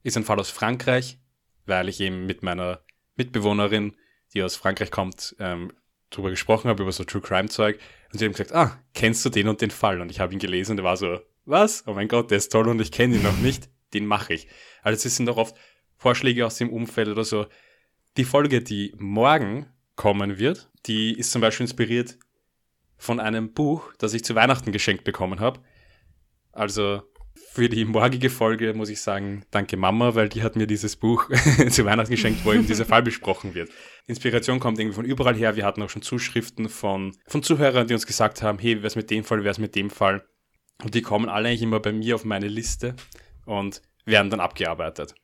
ist 0.02 0.16
ein 0.16 0.24
Fall 0.24 0.38
aus 0.38 0.50
Frankreich, 0.50 1.18
weil 1.66 1.88
ich 1.88 2.00
eben 2.00 2.26
mit 2.26 2.42
meiner 2.42 2.80
Mitbewohnerin, 3.16 3.96
die 4.34 4.42
aus 4.42 4.56
Frankreich 4.56 4.90
kommt, 4.90 5.34
ähm, 5.38 5.72
drüber 6.10 6.30
gesprochen 6.30 6.68
habe, 6.68 6.82
über 6.82 6.92
so 6.92 7.04
True 7.04 7.22
Crime 7.22 7.48
Zeug. 7.48 7.78
Und 8.12 8.18
sie 8.18 8.24
haben 8.24 8.32
gesagt, 8.32 8.52
ah, 8.52 8.78
kennst 8.92 9.24
du 9.24 9.30
den 9.30 9.48
und 9.48 9.60
den 9.60 9.70
Fall? 9.70 10.00
Und 10.00 10.10
ich 10.10 10.20
habe 10.20 10.32
ihn 10.32 10.38
gelesen 10.38 10.72
und 10.72 10.78
er 10.78 10.84
war 10.84 10.96
so, 10.96 11.20
was? 11.44 11.86
Oh 11.86 11.94
mein 11.94 12.08
Gott, 12.08 12.30
der 12.30 12.38
ist 12.38 12.52
toll 12.52 12.68
und 12.68 12.80
ich 12.80 12.92
kenne 12.92 13.16
ihn 13.16 13.22
noch 13.22 13.38
nicht. 13.38 13.68
Den 13.92 14.06
mache 14.06 14.34
ich. 14.34 14.48
Also 14.82 15.06
es 15.06 15.16
sind 15.16 15.28
auch 15.28 15.36
oft 15.36 15.56
Vorschläge 15.96 16.44
aus 16.44 16.56
dem 16.56 16.70
Umfeld 16.70 17.08
oder 17.08 17.24
so. 17.24 17.46
Die 18.16 18.24
Folge, 18.24 18.60
die 18.62 18.94
morgen 18.98 19.66
kommen 19.96 20.38
wird, 20.38 20.70
die 20.86 21.16
ist 21.18 21.30
zum 21.30 21.40
Beispiel 21.40 21.64
inspiriert 21.64 22.18
von 22.96 23.20
einem 23.20 23.52
Buch, 23.52 23.92
das 23.98 24.14
ich 24.14 24.24
zu 24.24 24.35
Weihnachten 24.35 24.72
geschenkt 24.72 25.04
bekommen 25.04 25.40
habe. 25.40 25.61
Also 26.52 27.02
für 27.54 27.68
die 27.68 27.85
morgige 27.85 28.30
Folge 28.30 28.74
muss 28.74 28.88
ich 28.88 29.00
sagen, 29.00 29.44
danke 29.50 29.76
Mama, 29.76 30.14
weil 30.14 30.28
die 30.28 30.42
hat 30.42 30.57
mir 30.57 30.66
dieses 30.66 30.96
Buch 30.96 31.28
zu 31.70 31.85
Weihnachten 31.85 32.11
geschenkt, 32.11 32.44
wo 32.44 32.52
eben 32.52 32.66
dieser 32.66 32.85
Fall 32.85 33.02
besprochen 33.04 33.54
wird. 33.54 33.70
Inspiration 34.07 34.61
kommt 34.61 34.78
irgendwie 34.78 34.96
von 34.96 35.04
überall 35.04 35.35
her. 35.35 35.57
Wir 35.57 35.64
hatten 35.64 35.83
auch 35.83 35.90
schon 35.90 36.02
Zuschriften 36.02 36.68
von, 36.68 37.16
von 37.26 37.42
Zuhörern, 37.42 37.87
die 37.87 37.94
uns 37.94 38.07
gesagt 38.07 38.42
haben, 38.42 38.59
hey, 38.59 38.78
wer 38.80 38.87
ist 38.87 38.96
mit 38.96 39.11
dem 39.11 39.24
Fall, 39.24 39.44
wer 39.44 39.50
ist 39.50 39.59
mit 39.59 39.74
dem 39.74 39.90
Fall. 39.90 40.24
Und 40.83 40.94
die 40.94 41.02
kommen 41.02 41.28
alle 41.28 41.48
eigentlich 41.48 41.62
immer 41.62 41.80
bei 41.80 41.92
mir 41.92 42.14
auf 42.16 42.24
meine 42.24 42.48
Liste 42.48 42.94
und 43.46 43.83
werden 44.04 44.30
dann 44.30 44.40
abgearbeitet. 44.40 45.14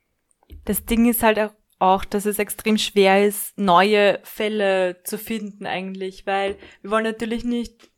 Das 0.65 0.85
Ding 0.85 1.09
ist 1.09 1.23
halt 1.23 1.39
auch, 1.39 1.53
dass 1.81 2.27
es 2.27 2.39
extrem 2.39 2.79
schwer 2.79 3.27
ist, 3.27 3.59
neue 3.59 4.21
Fälle 4.23 5.03
zu 5.03 5.19
finden 5.19 5.67
eigentlich, 5.67 6.27
weil 6.27 6.57
wir 6.83 6.91
wollen 6.91 7.05
natürlich 7.05 7.45
nicht 7.45 7.91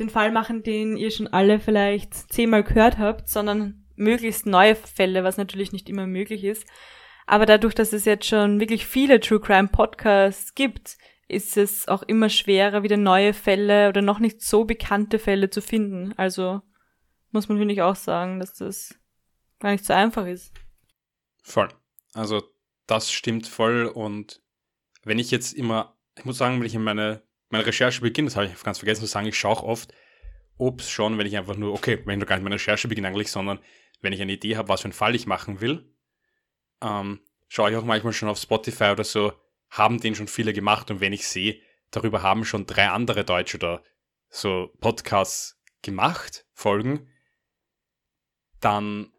den 0.00 0.10
Fall 0.10 0.32
machen, 0.32 0.62
den 0.62 0.96
ihr 0.96 1.10
schon 1.12 1.28
alle 1.28 1.60
vielleicht 1.60 2.14
zehnmal 2.32 2.64
gehört 2.64 2.98
habt, 2.98 3.28
sondern 3.28 3.86
möglichst 3.94 4.46
neue 4.46 4.74
Fälle, 4.74 5.22
was 5.22 5.36
natürlich 5.36 5.72
nicht 5.72 5.88
immer 5.88 6.06
möglich 6.06 6.42
ist. 6.42 6.66
Aber 7.26 7.46
dadurch, 7.46 7.74
dass 7.74 7.92
es 7.92 8.04
jetzt 8.04 8.26
schon 8.26 8.58
wirklich 8.58 8.84
viele 8.86 9.20
True 9.20 9.40
Crime 9.40 9.68
Podcasts 9.68 10.54
gibt, 10.54 10.96
ist 11.28 11.56
es 11.56 11.88
auch 11.88 12.02
immer 12.02 12.28
schwerer, 12.28 12.82
wieder 12.82 12.96
neue 12.96 13.32
Fälle 13.32 13.88
oder 13.88 14.02
noch 14.02 14.18
nicht 14.18 14.42
so 14.42 14.64
bekannte 14.64 15.18
Fälle 15.18 15.48
zu 15.50 15.62
finden. 15.62 16.12
Also 16.16 16.60
muss 17.30 17.48
man, 17.48 17.58
finde 17.58 17.74
ich, 17.74 17.82
auch 17.82 17.96
sagen, 17.96 18.40
dass 18.40 18.54
das 18.54 18.94
gar 19.60 19.70
nicht 19.70 19.84
so 19.84 19.92
einfach 19.92 20.26
ist. 20.26 20.52
Voll. 21.42 21.68
Also 22.12 22.42
das 22.86 23.10
stimmt 23.10 23.48
voll 23.48 23.86
und 23.86 24.42
wenn 25.02 25.18
ich 25.18 25.30
jetzt 25.30 25.52
immer, 25.52 25.96
ich 26.16 26.24
muss 26.24 26.38
sagen, 26.38 26.58
wenn 26.58 26.66
ich 26.66 26.74
in 26.74 26.82
meine 26.82 27.22
meine 27.54 27.66
Recherche 27.66 28.00
beginnt, 28.00 28.28
das 28.28 28.36
habe 28.36 28.46
ich 28.46 28.62
ganz 28.62 28.78
vergessen 28.78 29.02
zu 29.02 29.06
sagen, 29.06 29.26
ich 29.26 29.38
schaue 29.38 29.62
oft, 29.62 29.94
ob 30.58 30.80
es 30.80 30.90
schon, 30.90 31.18
wenn 31.18 31.26
ich 31.26 31.36
einfach 31.36 31.56
nur, 31.56 31.72
okay, 31.72 32.00
wenn 32.04 32.20
ich 32.20 32.26
gar 32.26 32.36
nicht 32.36 32.44
meine 32.44 32.56
Recherche 32.56 32.88
beginne 32.88 33.08
eigentlich, 33.08 33.30
sondern 33.30 33.60
wenn 34.00 34.12
ich 34.12 34.20
eine 34.20 34.32
Idee 34.32 34.56
habe, 34.56 34.68
was 34.68 34.80
für 34.80 34.86
einen 34.86 34.92
Fall 34.92 35.14
ich 35.14 35.26
machen 35.26 35.60
will, 35.60 35.88
ähm, 36.82 37.20
schaue 37.48 37.70
ich 37.70 37.76
auch 37.76 37.84
manchmal 37.84 38.12
schon 38.12 38.28
auf 38.28 38.38
Spotify 38.38 38.90
oder 38.90 39.04
so, 39.04 39.32
haben 39.70 40.00
den 40.00 40.14
schon 40.14 40.28
viele 40.28 40.52
gemacht 40.52 40.90
und 40.90 41.00
wenn 41.00 41.12
ich 41.12 41.26
sehe, 41.28 41.60
darüber 41.90 42.22
haben 42.22 42.44
schon 42.44 42.66
drei 42.66 42.88
andere 42.88 43.24
Deutsche 43.24 43.56
oder 43.56 43.82
so 44.28 44.72
Podcasts 44.80 45.60
gemacht, 45.82 46.46
Folgen, 46.52 47.08
dann 48.60 49.12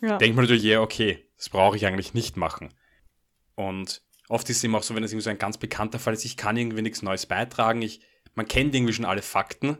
ja. 0.00 0.16
denkt 0.16 0.36
man 0.36 0.44
natürlich, 0.44 0.64
ja, 0.64 0.80
okay, 0.80 1.23
das 1.44 1.50
brauche 1.50 1.76
ich 1.76 1.84
eigentlich 1.84 2.14
nicht 2.14 2.38
machen. 2.38 2.72
Und 3.54 4.00
oft 4.30 4.48
ist 4.48 4.56
es 4.56 4.64
eben 4.64 4.74
auch 4.74 4.82
so, 4.82 4.94
wenn 4.94 5.04
es 5.04 5.12
irgendwie 5.12 5.24
so 5.24 5.30
ein 5.30 5.36
ganz 5.36 5.58
bekannter 5.58 5.98
Fall 5.98 6.14
ist, 6.14 6.24
ich 6.24 6.38
kann 6.38 6.56
irgendwie 6.56 6.80
nichts 6.80 7.02
Neues 7.02 7.26
beitragen, 7.26 7.82
ich, 7.82 8.00
man 8.34 8.48
kennt 8.48 8.74
irgendwie 8.74 8.94
schon 8.94 9.04
alle 9.04 9.20
Fakten. 9.20 9.76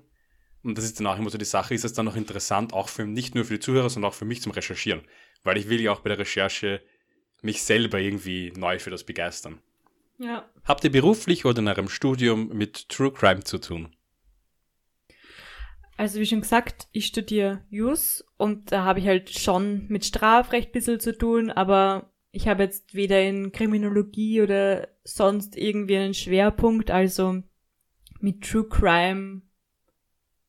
Und 0.62 0.76
das 0.76 0.84
ist 0.84 1.00
dann 1.00 1.06
auch 1.06 1.18
immer 1.18 1.30
so 1.30 1.38
die 1.38 1.46
Sache, 1.46 1.72
ist 1.72 1.86
es 1.86 1.94
dann 1.94 2.04
noch 2.04 2.16
interessant, 2.16 2.74
auch 2.74 2.90
für 2.90 3.06
nicht 3.06 3.34
nur 3.34 3.46
für 3.46 3.54
die 3.54 3.60
Zuhörer, 3.60 3.88
sondern 3.88 4.10
auch 4.10 4.14
für 4.14 4.26
mich 4.26 4.42
zum 4.42 4.52
Recherchieren. 4.52 5.04
Weil 5.42 5.56
ich 5.56 5.70
will 5.70 5.80
ja 5.80 5.90
auch 5.90 6.00
bei 6.00 6.10
der 6.10 6.18
Recherche 6.18 6.82
mich 7.40 7.62
selber 7.62 7.98
irgendwie 7.98 8.52
neu 8.54 8.78
für 8.78 8.90
das 8.90 9.04
begeistern. 9.04 9.58
Ja. 10.18 10.46
Habt 10.64 10.84
ihr 10.84 10.92
beruflich 10.92 11.46
oder 11.46 11.60
in 11.60 11.68
eurem 11.68 11.88
Studium 11.88 12.48
mit 12.48 12.90
True 12.90 13.10
Crime 13.10 13.42
zu 13.42 13.56
tun? 13.56 13.96
Also 15.96 16.18
wie 16.18 16.26
schon 16.26 16.40
gesagt, 16.40 16.88
ich 16.92 17.06
studiere 17.06 17.64
Jus 17.70 18.24
und 18.36 18.72
da 18.72 18.84
habe 18.84 18.98
ich 18.98 19.06
halt 19.06 19.30
schon 19.30 19.86
mit 19.88 20.04
Strafrecht 20.04 20.70
ein 20.70 20.72
bisschen 20.72 21.00
zu 21.00 21.16
tun, 21.16 21.50
aber 21.50 22.12
ich 22.32 22.48
habe 22.48 22.64
jetzt 22.64 22.94
weder 22.94 23.22
in 23.22 23.52
Kriminologie 23.52 24.42
oder 24.42 24.88
sonst 25.04 25.56
irgendwie 25.56 25.96
einen 25.96 26.14
Schwerpunkt, 26.14 26.90
also 26.90 27.42
mit 28.20 28.42
True 28.42 28.68
Crime 28.68 29.42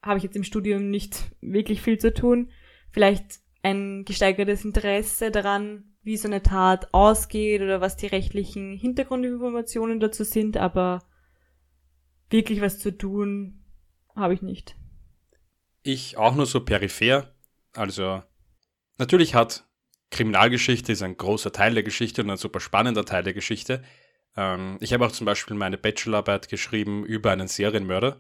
habe 0.02 0.18
ich 0.18 0.24
jetzt 0.24 0.36
im 0.36 0.44
Studium 0.44 0.90
nicht 0.90 1.32
wirklich 1.42 1.82
viel 1.82 2.00
zu 2.00 2.14
tun. 2.14 2.52
Vielleicht 2.92 3.40
ein 3.64 4.06
gesteigertes 4.06 4.64
Interesse 4.64 5.32
daran, 5.32 5.96
wie 6.04 6.18
so 6.18 6.28
eine 6.28 6.44
Tat 6.44 6.94
ausgeht 6.94 7.62
oder 7.62 7.82
was 7.82 7.98
die 7.98 8.08
rechtlichen 8.08 8.74
Hintergrundinformationen 8.74 10.00
dazu 10.00 10.24
sind, 10.24 10.58
aber 10.58 11.04
wirklich 12.30 12.62
was 12.62 12.80
zu 12.80 12.96
tun 12.96 13.64
habe 14.16 14.36
ich 14.36 14.42
nicht. 14.42 14.76
Ich 15.88 16.18
auch 16.18 16.34
nur 16.34 16.48
so 16.48 16.66
peripher. 16.66 17.32
Also 17.74 18.24
natürlich 18.98 19.36
hat 19.36 19.68
Kriminalgeschichte 20.10 20.92
ist 20.92 21.04
ein 21.04 21.16
großer 21.16 21.52
Teil 21.52 21.76
der 21.76 21.84
Geschichte 21.84 22.24
und 22.24 22.32
ein 22.32 22.38
super 22.38 22.60
spannender 22.60 23.06
Teil 23.06 23.22
der 23.22 23.36
Geschichte. 23.36 23.84
Ähm, 24.36 24.80
ich 24.82 24.94
habe 24.94 25.06
auch 25.06 25.12
zum 25.12 25.26
Beispiel 25.26 25.56
meine 25.56 25.78
Bachelorarbeit 25.78 26.50
geschrieben 26.50 27.06
über 27.06 27.32
einen 27.32 27.48
Serienmörder. 27.48 28.18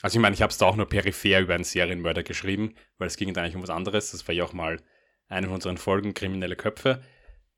Also 0.00 0.18
ich 0.18 0.22
meine, 0.22 0.32
ich 0.32 0.40
habe 0.40 0.50
es 0.50 0.56
da 0.56 0.64
auch 0.64 0.76
nur 0.76 0.88
peripher 0.88 1.40
über 1.40 1.54
einen 1.54 1.64
Serienmörder 1.64 2.22
geschrieben, 2.22 2.74
weil 2.96 3.08
es 3.08 3.18
ging 3.18 3.36
eigentlich 3.36 3.54
um 3.54 3.62
was 3.62 3.68
anderes. 3.68 4.12
Das 4.12 4.26
war 4.26 4.34
ja 4.34 4.44
auch 4.44 4.54
mal 4.54 4.80
eine 5.28 5.48
von 5.48 5.56
unseren 5.56 5.76
Folgen, 5.76 6.14
kriminelle 6.14 6.56
Köpfe. 6.56 7.02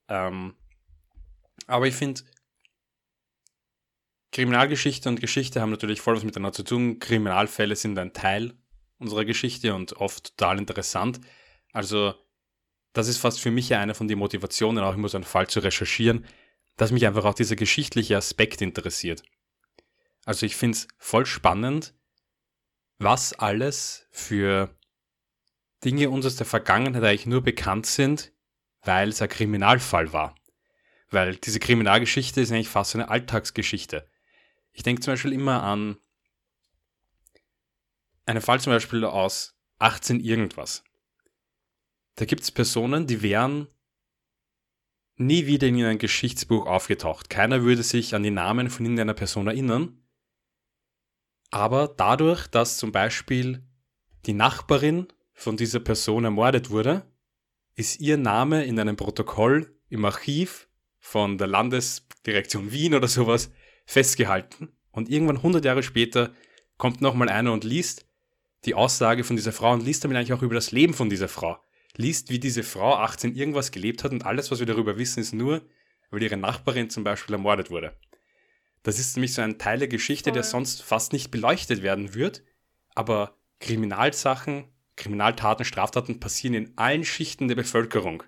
Ähm, 0.09 0.57
aber 1.69 1.87
ich 1.87 1.95
finde, 1.95 2.23
Kriminalgeschichte 4.33 5.09
und 5.09 5.21
Geschichte 5.21 5.61
haben 5.61 5.71
natürlich 5.71 6.01
voll 6.01 6.16
was 6.16 6.25
miteinander 6.25 6.53
zu 6.53 6.64
tun. 6.64 6.99
Kriminalfälle 6.99 7.77
sind 7.77 7.97
ein 7.97 8.12
Teil 8.12 8.55
unserer 9.00 9.24
Geschichte 9.24 9.74
und 9.74 9.94
oft 9.94 10.36
total 10.36 10.58
interessant. 10.58 11.20
Also 11.72 12.14
das 12.92 13.08
ist 13.08 13.18
fast 13.18 13.40
für 13.40 13.50
mich 13.50 13.68
ja 13.68 13.80
eine 13.80 13.94
von 13.94 14.08
den 14.08 14.18
Motivationen, 14.18 14.84
auch 14.84 14.94
immer 14.94 15.08
so 15.08 15.16
einen 15.16 15.24
Fall 15.24 15.48
zu 15.48 15.60
recherchieren, 15.60 16.24
dass 16.76 16.92
mich 16.92 17.06
einfach 17.06 17.24
auch 17.24 17.34
dieser 17.34 17.56
geschichtliche 17.56 18.16
Aspekt 18.16 18.62
interessiert. 18.62 19.22
Also 20.24 20.46
ich 20.46 20.56
finde 20.56 20.76
es 20.76 20.88
voll 20.98 21.26
spannend, 21.26 21.94
was 22.98 23.32
alles 23.32 24.06
für 24.10 24.76
Dinge 25.84 26.10
uns 26.10 26.26
aus 26.26 26.36
der 26.36 26.46
Vergangenheit 26.46 27.02
eigentlich 27.02 27.26
nur 27.26 27.42
bekannt 27.42 27.86
sind, 27.86 28.32
weil 28.82 29.08
es 29.08 29.22
ein 29.22 29.28
Kriminalfall 29.28 30.12
war. 30.12 30.34
Weil 31.10 31.36
diese 31.36 31.58
Kriminalgeschichte 31.58 32.40
ist 32.40 32.52
eigentlich 32.52 32.68
fast 32.68 32.94
eine 32.94 33.08
Alltagsgeschichte. 33.08 34.08
Ich 34.72 34.82
denke 34.82 35.00
zum 35.00 35.14
Beispiel 35.14 35.32
immer 35.32 35.62
an 35.62 35.96
einen 38.31 38.40
Fall 38.40 38.61
zum 38.61 38.73
Beispiel 38.73 39.05
aus 39.05 39.57
18 39.81 40.21
irgendwas. 40.21 40.85
Da 42.14 42.25
gibt 42.25 42.43
es 42.43 42.51
Personen, 42.51 43.07
die 43.07 43.23
wären 43.23 43.69
nie 45.16 45.47
wieder 45.47 45.66
in 45.66 45.85
einem 45.85 45.99
Geschichtsbuch 45.99 46.66
aufgetaucht. 46.66 47.29
Keiner 47.29 47.62
würde 47.62 47.83
sich 47.83 48.14
an 48.14 48.23
die 48.23 48.31
Namen 48.31 48.71
von 48.71 48.85
irgendeiner 48.85 49.14
Person 49.14 49.49
erinnern. 49.49 50.03
Aber 51.51 51.88
dadurch, 51.88 52.47
dass 52.47 52.79
zum 52.79 52.93
Beispiel 52.93 53.66
die 54.27 54.33
Nachbarin 54.33 55.09
von 55.33 55.57
dieser 55.57 55.81
Person 55.81 56.25
ermordet 56.25 56.71
wurde, 56.71 57.11
ist 57.75 58.01
ihr 58.01 58.16
Name 58.16 58.64
in 58.64 58.79
einem 58.79 58.97
Protokoll 58.97 59.77
im 59.88 60.05
Archiv 60.05 60.69
von 60.99 61.38
der 61.38 61.49
Landesdirektion 61.49 62.71
Wien 62.73 62.95
oder 62.95 63.09
sowas 63.09 63.51
festgehalten. 63.87 64.77
Und 64.93 65.09
irgendwann 65.09 65.37
100 65.37 65.64
Jahre 65.64 65.83
später 65.83 66.33
kommt 66.77 67.01
nochmal 67.01 67.29
einer 67.29 67.53
und 67.53 67.64
liest 67.64 68.07
die 68.64 68.75
Aussage 68.75 69.25
von 69.25 69.37
dieser 69.37 69.53
Frau 69.53 69.73
und 69.73 69.85
liest 69.85 70.05
damit 70.05 70.16
eigentlich 70.16 70.33
auch 70.33 70.42
über 70.42 70.55
das 70.55 70.73
Leben 70.73 70.94
von 70.94 71.09
dieser 71.11 71.29
Frau. 71.29 71.59
Liest, 71.96 72.31
wie 72.31 72.38
diese 72.38 72.62
Frau 72.62 72.94
18 72.94 73.35
irgendwas 73.35 73.73
gelebt 73.73 74.05
hat 74.05 74.12
und 74.12 74.25
alles, 74.25 74.51
was 74.51 74.61
wir 74.61 74.66
darüber 74.66 74.99
wissen, 74.99 75.20
ist 75.20 75.33
nur, 75.33 75.62
weil 76.11 76.23
ihre 76.23 76.37
Nachbarin 76.37 76.90
zum 76.90 77.05
Beispiel 77.05 77.35
ermordet 77.35 77.70
wurde. 77.70 77.96
Das 78.83 78.99
ist 78.99 79.16
nämlich 79.16 79.35
so 79.35 79.42
ein 79.42 79.59
Teil 79.59 79.79
der 79.79 79.88
Geschichte, 79.88 80.31
Voll. 80.31 80.35
der 80.35 80.42
sonst 80.42 80.83
fast 80.83 81.12
nicht 81.12 81.31
beleuchtet 81.31 81.83
werden 81.83 82.14
wird, 82.14 82.42
aber 82.94 83.37
Kriminalsachen, 83.59 84.64
Kriminaltaten, 84.96 85.64
Straftaten 85.64 86.20
passieren 86.20 86.55
in 86.55 86.73
allen 86.77 87.05
Schichten 87.05 87.49
der 87.49 87.57
Bevölkerung. 87.57 88.23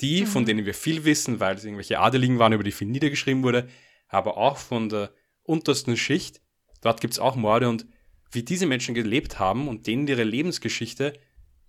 Die, 0.00 0.22
mhm. 0.22 0.26
von 0.26 0.44
denen 0.44 0.66
wir 0.66 0.74
viel 0.74 1.04
wissen, 1.04 1.40
weil 1.40 1.56
es 1.56 1.64
irgendwelche 1.64 1.98
Adeligen 1.98 2.38
waren, 2.38 2.52
über 2.52 2.64
die 2.64 2.72
viel 2.72 2.88
niedergeschrieben 2.88 3.42
wurde, 3.42 3.68
aber 4.08 4.36
auch 4.36 4.56
von 4.56 4.88
der 4.88 5.12
untersten 5.42 5.96
Schicht. 5.96 6.40
Dort 6.80 7.00
gibt 7.00 7.14
es 7.14 7.20
auch 7.20 7.36
Morde 7.36 7.68
und 7.68 7.86
wie 8.30 8.42
diese 8.42 8.66
Menschen 8.66 8.94
gelebt 8.94 9.38
haben 9.38 9.68
und 9.68 9.86
denen 9.86 10.06
ihre 10.06 10.24
Lebensgeschichte, 10.24 11.12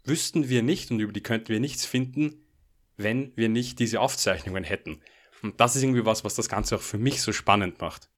wüssten 0.04 0.50
wir 0.50 0.64
nicht 0.64 0.92
und 0.92 1.00
über 1.00 1.14
die 1.14 1.22
könnten 1.22 1.50
wir 1.50 1.60
nichts 1.60 1.86
finden, 1.86 2.46
wenn 2.96 3.32
wir 3.36 3.50
nicht 3.50 3.80
diese 3.80 4.00
Aufzeichnungen 4.00 4.64
hätten. 4.64 5.02
Und 5.44 5.60
das 5.60 5.76
ist 5.76 5.84
irgendwie 5.84 6.06
was, 6.06 6.24
was 6.24 6.36
das 6.36 6.50
Ganze 6.50 6.78
auch 6.78 6.82
für 6.82 6.98
mich 6.98 7.22
so 7.22 7.32
spannend 7.32 7.80
macht. 7.80 8.10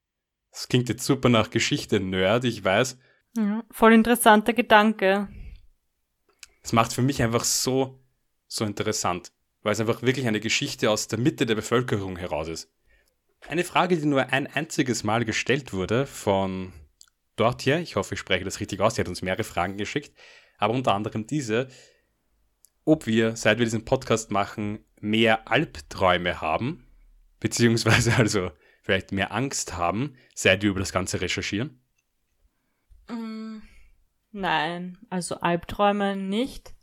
Das 0.51 0.67
klingt 0.67 0.89
jetzt 0.89 1.05
super 1.05 1.29
nach 1.29 1.49
Geschichte-Nerd, 1.49 2.45
ich 2.45 2.63
weiß. 2.63 2.97
Ja, 3.37 3.63
voll 3.71 3.93
interessanter 3.93 4.53
Gedanke. 4.53 5.27
Es 6.61 6.73
macht 6.73 6.93
für 6.93 7.01
mich 7.01 7.21
einfach 7.21 7.43
so, 7.43 7.99
so 8.47 8.65
interessant, 8.65 9.31
weil 9.61 9.73
es 9.73 9.79
einfach 9.79 10.01
wirklich 10.01 10.27
eine 10.27 10.39
Geschichte 10.39 10.89
aus 10.89 11.07
der 11.07 11.19
Mitte 11.19 11.45
der 11.45 11.55
Bevölkerung 11.55 12.17
heraus 12.17 12.47
ist. 12.47 12.71
Eine 13.47 13.63
Frage, 13.63 13.97
die 13.97 14.05
nur 14.05 14.27
ein 14.27 14.47
einziges 14.47 15.03
Mal 15.03 15.23
gestellt 15.25 15.71
wurde 15.71 16.05
von 16.05 16.73
dort 17.39 17.61
hier, 17.61 17.79
ich 17.79 17.95
hoffe, 17.95 18.15
ich 18.15 18.19
spreche 18.19 18.45
das 18.45 18.59
richtig 18.59 18.79
aus, 18.79 18.95
sie 18.95 19.01
hat 19.01 19.07
uns 19.07 19.21
mehrere 19.21 19.43
Fragen 19.43 19.77
geschickt, 19.77 20.17
aber 20.57 20.73
unter 20.73 20.93
anderem 20.93 21.25
diese, 21.25 21.67
ob 22.85 23.05
wir, 23.07 23.35
seit 23.35 23.59
wir 23.59 23.65
diesen 23.65 23.85
Podcast 23.85 24.31
machen, 24.31 24.79
mehr 24.99 25.47
Albträume 25.49 26.41
haben, 26.41 26.87
beziehungsweise 27.39 28.15
also 28.17 28.51
vielleicht 28.81 29.11
mehr 29.11 29.31
Angst 29.31 29.77
haben, 29.77 30.15
seit 30.33 30.63
wir 30.63 30.71
über 30.71 30.79
das 30.79 30.91
Ganze 30.91 31.21
recherchieren. 31.21 31.81
Mm, 33.07 33.59
nein, 34.31 34.97
also 35.09 35.35
Albträume 35.35 36.15
nicht. 36.15 36.73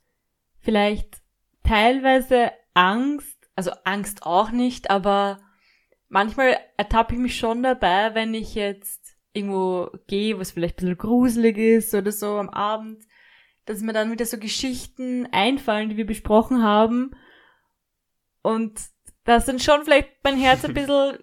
Vielleicht 0.60 1.18
teilweise 1.62 2.52
Angst, 2.74 3.36
also 3.56 3.72
Angst 3.84 4.22
auch 4.22 4.50
nicht, 4.50 4.90
aber 4.90 5.40
manchmal 6.08 6.58
ertappe 6.76 7.14
ich 7.14 7.20
mich 7.20 7.36
schon 7.36 7.62
dabei, 7.62 8.14
wenn 8.14 8.34
ich 8.34 8.54
jetzt 8.54 9.05
irgendwo 9.36 9.90
gehe, 10.06 10.38
was 10.38 10.52
vielleicht 10.52 10.78
ein 10.78 10.86
bisschen 10.86 10.98
gruselig 10.98 11.58
ist 11.58 11.94
oder 11.94 12.10
so 12.10 12.38
am 12.38 12.48
Abend, 12.48 13.02
dass 13.66 13.82
mir 13.82 13.92
dann 13.92 14.10
wieder 14.10 14.24
so 14.24 14.38
Geschichten 14.38 15.28
einfallen, 15.32 15.90
die 15.90 15.96
wir 15.96 16.06
besprochen 16.06 16.62
haben. 16.62 17.14
Und 18.42 18.80
das 19.24 19.46
dann 19.46 19.58
schon 19.58 19.84
vielleicht 19.84 20.08
mein 20.22 20.38
Herz 20.38 20.64
ein 20.64 20.74
bisschen 20.74 21.18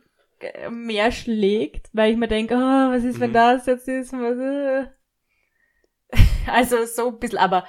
mehr 0.70 1.12
schlägt, 1.12 1.90
weil 1.94 2.12
ich 2.12 2.18
mir 2.18 2.28
denke, 2.28 2.56
oh, 2.56 2.60
was 2.92 3.04
ist, 3.04 3.20
wenn 3.20 3.32
mhm. 3.32 3.36
das 3.36 3.66
jetzt 3.66 3.88
ist? 3.88 4.14
Was, 4.14 4.38
äh. 4.38 4.88
Also 6.48 6.86
so 6.86 7.10
ein 7.10 7.20
bisschen, 7.20 7.40
aber 7.40 7.66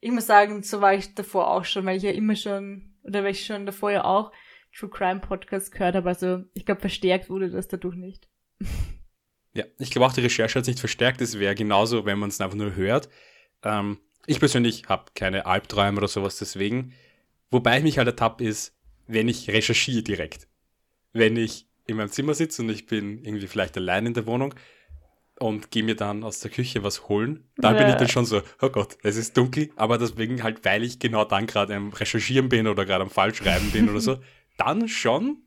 ich 0.00 0.10
muss 0.10 0.26
sagen, 0.26 0.62
so 0.62 0.80
war 0.80 0.94
ich 0.94 1.14
davor 1.14 1.48
auch 1.50 1.64
schon, 1.64 1.86
weil 1.86 1.96
ich 1.96 2.02
ja 2.02 2.10
immer 2.10 2.36
schon, 2.36 2.94
oder 3.02 3.24
weil 3.24 3.30
ich 3.30 3.46
schon 3.46 3.66
davor 3.66 3.90
ja 3.90 4.04
auch 4.04 4.32
True 4.74 4.90
Crime 4.90 5.20
Podcast 5.20 5.72
gehört 5.72 5.94
habe. 5.94 6.08
Also 6.08 6.44
ich 6.54 6.66
glaube, 6.66 6.80
verstärkt 6.80 7.30
wurde 7.30 7.50
das 7.50 7.68
dadurch 7.68 7.96
nicht. 7.96 8.28
Ja, 9.54 9.64
ich 9.78 9.90
glaube 9.90 10.06
auch, 10.06 10.12
die 10.12 10.22
Recherche 10.22 10.58
hat 10.58 10.62
es 10.62 10.68
nicht 10.68 10.80
verstärkt. 10.80 11.20
Es 11.20 11.38
wäre 11.38 11.54
genauso, 11.54 12.06
wenn 12.06 12.18
man 12.18 12.30
es 12.30 12.40
einfach 12.40 12.56
nur 12.56 12.74
hört. 12.74 13.08
Ähm, 13.62 13.98
ich 14.26 14.38
persönlich 14.38 14.84
habe 14.88 15.06
keine 15.14 15.46
Albträume 15.46 15.98
oder 15.98 16.08
sowas 16.08 16.38
deswegen. 16.38 16.94
Wobei 17.50 17.78
ich 17.78 17.82
mich 17.82 17.98
halt 17.98 18.08
ertappe 18.08 18.44
ist, 18.44 18.74
wenn 19.06 19.28
ich 19.28 19.48
recherchiere 19.50 20.02
direkt. 20.02 20.48
Wenn 21.12 21.36
ich 21.36 21.66
in 21.86 21.96
meinem 21.96 22.10
Zimmer 22.10 22.34
sitze 22.34 22.62
und 22.62 22.70
ich 22.70 22.86
bin 22.86 23.22
irgendwie 23.24 23.46
vielleicht 23.46 23.76
allein 23.76 24.06
in 24.06 24.14
der 24.14 24.26
Wohnung 24.26 24.54
und 25.38 25.70
gehe 25.70 25.82
mir 25.82 25.96
dann 25.96 26.24
aus 26.24 26.40
der 26.40 26.50
Küche 26.50 26.82
was 26.82 27.08
holen, 27.08 27.44
dann 27.56 27.74
ja. 27.74 27.82
bin 27.82 27.90
ich 27.90 27.96
dann 27.96 28.08
schon 28.08 28.24
so, 28.24 28.42
oh 28.60 28.70
Gott, 28.70 28.96
es 29.02 29.16
ist 29.16 29.36
dunkel, 29.36 29.70
aber 29.76 29.98
deswegen 29.98 30.42
halt, 30.42 30.64
weil 30.64 30.82
ich 30.84 30.98
genau 30.98 31.24
dann 31.24 31.46
gerade 31.46 31.74
am 31.74 31.92
Recherchieren 31.92 32.48
bin 32.48 32.66
oder 32.68 32.86
gerade 32.86 33.02
am 33.02 33.10
Fallschreiben 33.10 33.70
bin 33.72 33.90
oder 33.90 34.00
so, 34.00 34.18
dann 34.56 34.88
schon. 34.88 35.38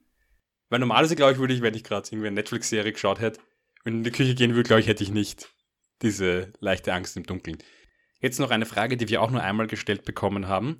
Weil 0.69 0.79
normalerweise, 0.79 1.15
glaube 1.15 1.33
ich, 1.33 1.37
würde 1.39 1.53
ich, 1.53 1.61
wenn 1.61 1.73
ich 1.73 1.83
gerade 1.83 2.07
irgendwie 2.09 2.27
eine 2.27 2.35
Netflix-Serie 2.35 2.91
geschaut 2.91 3.19
hätte, 3.19 3.39
wenn 3.85 3.97
in 3.97 4.03
die 4.03 4.11
Küche 4.11 4.35
gehen 4.35 4.55
würde, 4.55 4.67
glaube 4.67 4.81
ich, 4.81 4.87
hätte 4.87 5.03
ich 5.03 5.11
nicht 5.11 5.53
diese 6.01 6.51
leichte 6.59 6.91
Angst 6.91 7.15
im 7.15 7.23
Dunkeln. 7.23 7.59
Jetzt 8.19 8.39
noch 8.39 8.49
eine 8.49 8.65
Frage, 8.65 8.97
die 8.97 9.07
wir 9.07 9.21
auch 9.21 9.29
nur 9.29 9.41
einmal 9.41 9.67
gestellt 9.67 10.03
bekommen 10.03 10.47
haben. 10.47 10.79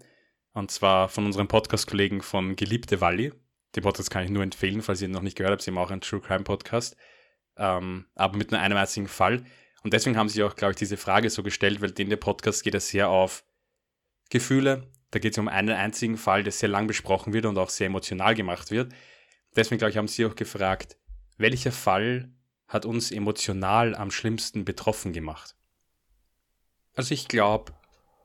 Und 0.53 0.71
zwar 0.71 1.07
von 1.07 1.25
unserem 1.25 1.47
Podcast-Kollegen 1.47 2.21
von 2.21 2.55
Geliebte 2.55 3.01
Walli. 3.01 3.31
Den 3.75 3.83
Podcast 3.83 4.09
kann 4.09 4.23
ich 4.23 4.31
nur 4.31 4.41
empfehlen, 4.41 4.81
falls 4.81 5.01
ihr 5.01 5.07
ihn 5.07 5.11
noch 5.13 5.21
nicht 5.21 5.37
gehört 5.37 5.51
habt. 5.51 5.61
Sie 5.61 5.69
haben 5.69 5.77
auch 5.77 5.91
einen 5.91 6.01
True 6.01 6.19
Crime 6.19 6.43
Podcast. 6.43 6.97
Ähm, 7.57 8.07
aber 8.15 8.37
mit 8.37 8.51
nur 8.51 8.59
einem 8.59 8.77
einzigen 8.77 9.07
Fall. 9.07 9.45
Und 9.83 9.93
deswegen 9.93 10.17
haben 10.17 10.29
sie 10.29 10.43
auch, 10.43 10.55
glaube 10.55 10.71
ich, 10.71 10.77
diese 10.77 10.97
Frage 10.97 11.29
so 11.29 11.43
gestellt, 11.43 11.81
weil 11.81 11.91
in 11.91 12.09
der 12.09 12.17
Podcast 12.17 12.63
geht 12.63 12.73
es 12.73 12.89
sehr 12.89 13.09
auf 13.09 13.45
Gefühle. 14.31 14.89
Da 15.11 15.19
geht 15.19 15.33
es 15.33 15.37
um 15.37 15.47
einen 15.47 15.69
einzigen 15.69 16.17
Fall, 16.17 16.41
der 16.41 16.51
sehr 16.51 16.69
lang 16.69 16.87
besprochen 16.87 17.33
wird 17.33 17.45
und 17.45 17.57
auch 17.59 17.69
sehr 17.69 17.87
emotional 17.87 18.33
gemacht 18.33 18.71
wird. 18.71 18.91
Deswegen, 19.55 19.77
glaube 19.77 19.91
ich, 19.91 19.97
haben 19.97 20.07
sie 20.07 20.25
auch 20.25 20.35
gefragt, 20.35 20.97
welcher 21.37 21.71
Fall 21.71 22.31
hat 22.67 22.86
uns 22.86 23.12
emotional 23.12 23.95
am 23.95 24.12
schlimmsten 24.12 24.65
betroffen 24.65 25.13
gemacht? 25.13 25.56
Also 26.95 27.13
ich 27.13 27.28
glaube, 27.28 27.73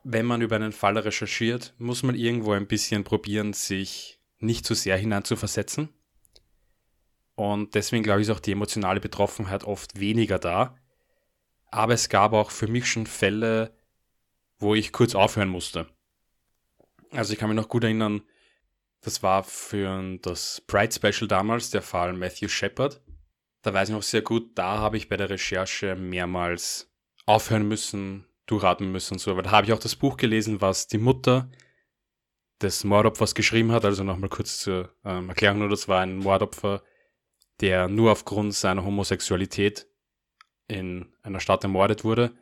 wenn 0.05 0.27
man 0.27 0.41
über 0.41 0.57
einen 0.57 0.73
Fall 0.73 0.97
recherchiert, 0.97 1.75
muss 1.79 2.03
man 2.03 2.15
irgendwo 2.15 2.53
ein 2.53 2.67
bisschen 2.67 3.05
probieren, 3.05 3.53
sich 3.53 4.19
nicht 4.39 4.65
zu 4.65 4.75
sehr 4.75 4.97
hineinzuversetzen. 4.97 5.91
Und 7.35 7.75
deswegen 7.75 8.03
glaube 8.03 8.21
ich, 8.21 8.29
ist 8.29 8.35
auch 8.35 8.41
die 8.41 8.53
emotionale 8.53 9.01
Betroffenheit 9.01 9.65
oft 9.65 9.99
weniger 9.99 10.39
da. 10.39 10.77
Aber 11.71 11.95
es 11.95 12.09
gab 12.09 12.33
auch 12.33 12.51
für 12.51 12.67
mich 12.67 12.87
schon 12.87 13.07
Fälle, 13.07 13.75
wo 14.59 14.75
ich 14.75 14.93
kurz 14.93 15.15
aufhören 15.15 15.49
musste. 15.49 15.87
Also 17.11 17.33
ich 17.33 17.39
kann 17.39 17.49
mich 17.49 17.57
noch 17.57 17.69
gut 17.69 17.85
erinnern, 17.85 18.23
das 19.01 19.23
war 19.23 19.45
für 19.45 20.19
das 20.21 20.63
Pride 20.67 20.93
Special 20.93 21.27
damals 21.27 21.71
der 21.71 21.83
Fall 21.83 22.13
Matthew 22.13 22.49
Shepard 22.49 23.01
da 23.63 23.75
weiß 23.75 23.89
ich 23.89 23.95
noch 23.95 24.03
sehr 24.03 24.23
gut, 24.23 24.57
da 24.57 24.79
habe 24.79 24.97
ich 24.97 25.09
bei 25.09 25.17
der 25.17 25.31
Recherche 25.31 25.95
mehrmals 25.95 26.91
aufhören 27.27 27.69
müssen, 27.69 28.27
durchatmen 28.47 28.91
müssen 28.91 29.15
und 29.15 29.19
so. 29.19 29.31
Aber 29.31 29.43
da 29.43 29.51
habe 29.51 29.67
ich 29.67 29.73
auch 29.73 29.79
das 29.79 29.97
Buch 29.97 30.17
gelesen, 30.17 30.61
was 30.61 30.89
die 30.89 30.99
Mutter 30.99 31.51
des 32.61 32.85
Mordopfers 32.85 33.35
geschrieben 33.35 33.73
hat. 33.73 33.85
Also 33.85 34.03
nochmal 34.05 34.31
kurz 34.31 34.59
zur 34.59 34.95
ähm, 35.05 35.29
Erklärung 35.29 35.59
nur, 35.59 35.69
das 35.69 35.89
war 35.89 36.01
ein 36.01 36.19
Mordopfer, 36.19 36.83
der 37.61 37.89
nur 37.89 38.13
aufgrund 38.13 38.55
seiner 38.55 38.85
Homosexualität 38.85 39.87
in 40.69 41.13
einer 41.23 41.41
Stadt 41.41 41.63
ermordet 41.65 42.05
wurde. 42.05 42.33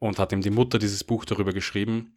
Und 0.00 0.20
hat 0.20 0.32
ihm 0.32 0.42
die 0.42 0.50
Mutter 0.50 0.78
dieses 0.78 1.02
Buch 1.02 1.24
darüber 1.24 1.52
geschrieben. 1.52 2.16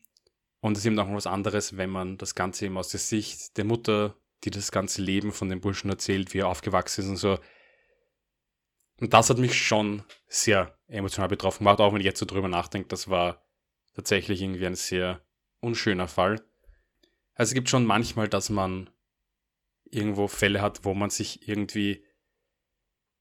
Und 0.59 0.73
es 0.73 0.79
ist 0.79 0.85
eben 0.85 0.95
noch 0.95 1.11
was 1.11 1.25
anderes, 1.25 1.77
wenn 1.77 1.89
man 1.89 2.19
das 2.19 2.35
Ganze 2.35 2.67
eben 2.67 2.77
aus 2.77 2.89
der 2.89 2.99
Sicht 2.99 3.57
der 3.57 3.65
Mutter, 3.65 4.15
die 4.43 4.51
das 4.51 4.71
ganze 4.71 5.01
Leben 5.01 5.31
von 5.31 5.49
dem 5.49 5.61
Burschen 5.61 5.89
erzählt, 5.89 6.35
wie 6.35 6.39
er 6.39 6.47
aufgewachsen 6.47 7.01
ist 7.01 7.09
und 7.09 7.17
so, 7.17 7.39
und 9.01 9.13
das 9.13 9.31
hat 9.31 9.39
mich 9.39 9.55
schon 9.55 10.03
sehr 10.27 10.77
emotional 10.87 11.27
betroffen 11.27 11.65
gemacht, 11.65 11.79
auch 11.79 11.91
wenn 11.91 12.01
ich 12.01 12.05
jetzt 12.05 12.19
so 12.19 12.25
drüber 12.25 12.47
nachdenke. 12.47 12.87
Das 12.87 13.09
war 13.09 13.43
tatsächlich 13.95 14.41
irgendwie 14.41 14.67
ein 14.67 14.75
sehr 14.75 15.25
unschöner 15.59 16.07
Fall. 16.07 16.35
Also 17.33 17.49
es 17.49 17.53
gibt 17.55 17.69
schon 17.69 17.85
manchmal, 17.85 18.27
dass 18.27 18.51
man 18.51 18.91
irgendwo 19.85 20.27
Fälle 20.27 20.61
hat, 20.61 20.85
wo 20.85 20.93
man 20.93 21.09
sich 21.09 21.47
irgendwie 21.47 22.05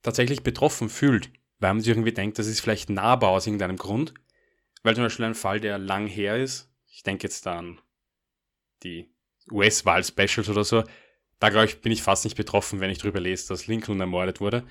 tatsächlich 0.02 0.42
betroffen 0.42 0.90
fühlt, 0.90 1.30
weil 1.58 1.72
man 1.72 1.80
sich 1.80 1.88
irgendwie 1.88 2.12
denkt, 2.12 2.38
das 2.38 2.46
ist 2.46 2.60
vielleicht 2.60 2.90
nahbar 2.90 3.30
aus 3.30 3.46
irgendeinem 3.46 3.76
Grund. 3.76 4.12
Weil 4.82 4.94
zum 4.94 5.04
Beispiel 5.04 5.24
ein 5.24 5.34
Fall, 5.34 5.60
der 5.60 5.78
lang 5.78 6.06
her 6.06 6.36
ist, 6.36 6.70
ich 6.88 7.02
denke 7.02 7.24
jetzt 7.24 7.46
an 7.46 7.80
die 8.82 9.14
US-Wahl-Specials 9.50 10.48
oder 10.50 10.64
so, 10.64 10.84
da 11.38 11.48
glaube 11.48 11.66
ich, 11.66 11.80
bin 11.80 11.90
ich 11.92 12.02
fast 12.02 12.24
nicht 12.24 12.36
betroffen, 12.36 12.80
wenn 12.80 12.90
ich 12.90 12.98
darüber 12.98 13.20
lese, 13.20 13.48
dass 13.48 13.66
Lincoln 13.66 14.00
ermordet 14.00 14.40
wurde. 14.40 14.66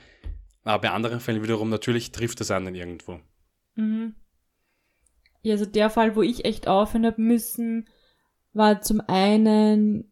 Aber 0.64 0.82
bei 0.82 0.92
anderen 0.92 1.20
Fällen 1.20 1.44
wiederum, 1.44 1.70
natürlich 1.70 2.12
trifft 2.12 2.40
das 2.40 2.52
einen 2.52 2.76
irgendwo. 2.76 3.20
Mhm. 3.76 4.16
Ja, 5.42 5.54
also 5.54 5.66
der 5.66 5.90
Fall, 5.90 6.16
wo 6.16 6.22
ich 6.22 6.46
echt 6.46 6.68
aufhören 6.68 7.06
habe 7.06 7.22
müssen, 7.22 7.88
war 8.54 8.82
zum 8.82 9.02
einen 9.08 10.12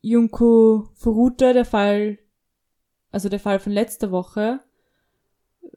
Junko 0.00 0.88
Furuta, 0.94 1.52
der 1.52 1.64
Fall, 1.64 2.18
also 3.10 3.28
der 3.28 3.40
Fall 3.40 3.58
von 3.58 3.72
letzter 3.72 4.10
Woche, 4.12 4.60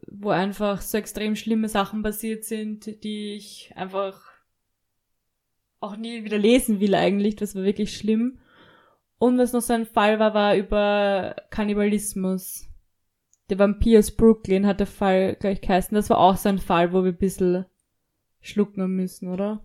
wo 0.07 0.29
einfach 0.29 0.81
so 0.81 0.97
extrem 0.97 1.35
schlimme 1.35 1.67
Sachen 1.67 2.03
passiert 2.03 2.43
sind, 2.43 3.03
die 3.03 3.35
ich 3.35 3.73
einfach 3.75 4.29
auch 5.79 5.95
nie 5.95 6.23
wieder 6.23 6.37
lesen 6.37 6.79
will 6.79 6.93
eigentlich. 6.93 7.35
Das 7.35 7.55
war 7.55 7.63
wirklich 7.63 7.97
schlimm. 7.97 8.39
Und 9.17 9.37
was 9.37 9.53
noch 9.53 9.61
so 9.61 9.73
ein 9.73 9.85
Fall 9.85 10.19
war, 10.19 10.33
war 10.33 10.55
über 10.55 11.35
Kannibalismus. 11.49 12.67
Der 13.51 13.59
Vampir 13.59 13.99
aus 13.99 14.11
Brooklyn 14.11 14.65
hat 14.65 14.79
der 14.79 14.87
Fall 14.87 15.35
gleich 15.35 15.59
geheißen. 15.59 15.93
Das 15.93 16.09
war 16.09 16.19
auch 16.19 16.37
so 16.37 16.47
ein 16.47 16.57
Fall, 16.57 16.93
wo 16.93 17.03
wir 17.03 17.11
ein 17.11 17.17
bisschen 17.17 17.65
schlucken 18.39 18.87
müssen, 18.95 19.27
oder? 19.27 19.61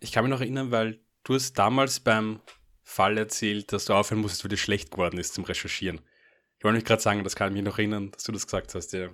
Ich 0.00 0.10
kann 0.10 0.24
mich 0.24 0.32
noch 0.32 0.40
erinnern, 0.40 0.72
weil 0.72 0.98
du 1.22 1.34
hast 1.34 1.52
damals 1.52 2.00
beim 2.00 2.40
Fall 2.82 3.16
erzählt, 3.16 3.72
dass 3.72 3.84
du 3.84 3.94
aufhören 3.94 4.20
musstest, 4.20 4.42
weil 4.42 4.48
dir 4.48 4.56
schlecht 4.56 4.90
geworden 4.90 5.16
ist 5.16 5.34
zum 5.34 5.44
Recherchieren. 5.44 6.00
Ich 6.58 6.64
wollte 6.64 6.74
mich 6.74 6.84
gerade 6.84 7.00
sagen, 7.00 7.22
das 7.22 7.36
kann 7.36 7.50
ich 7.50 7.54
mich 7.54 7.62
noch 7.62 7.78
erinnern, 7.78 8.10
dass 8.10 8.24
du 8.24 8.32
das 8.32 8.46
gesagt 8.46 8.74
hast, 8.74 8.92
ja. 8.94 9.10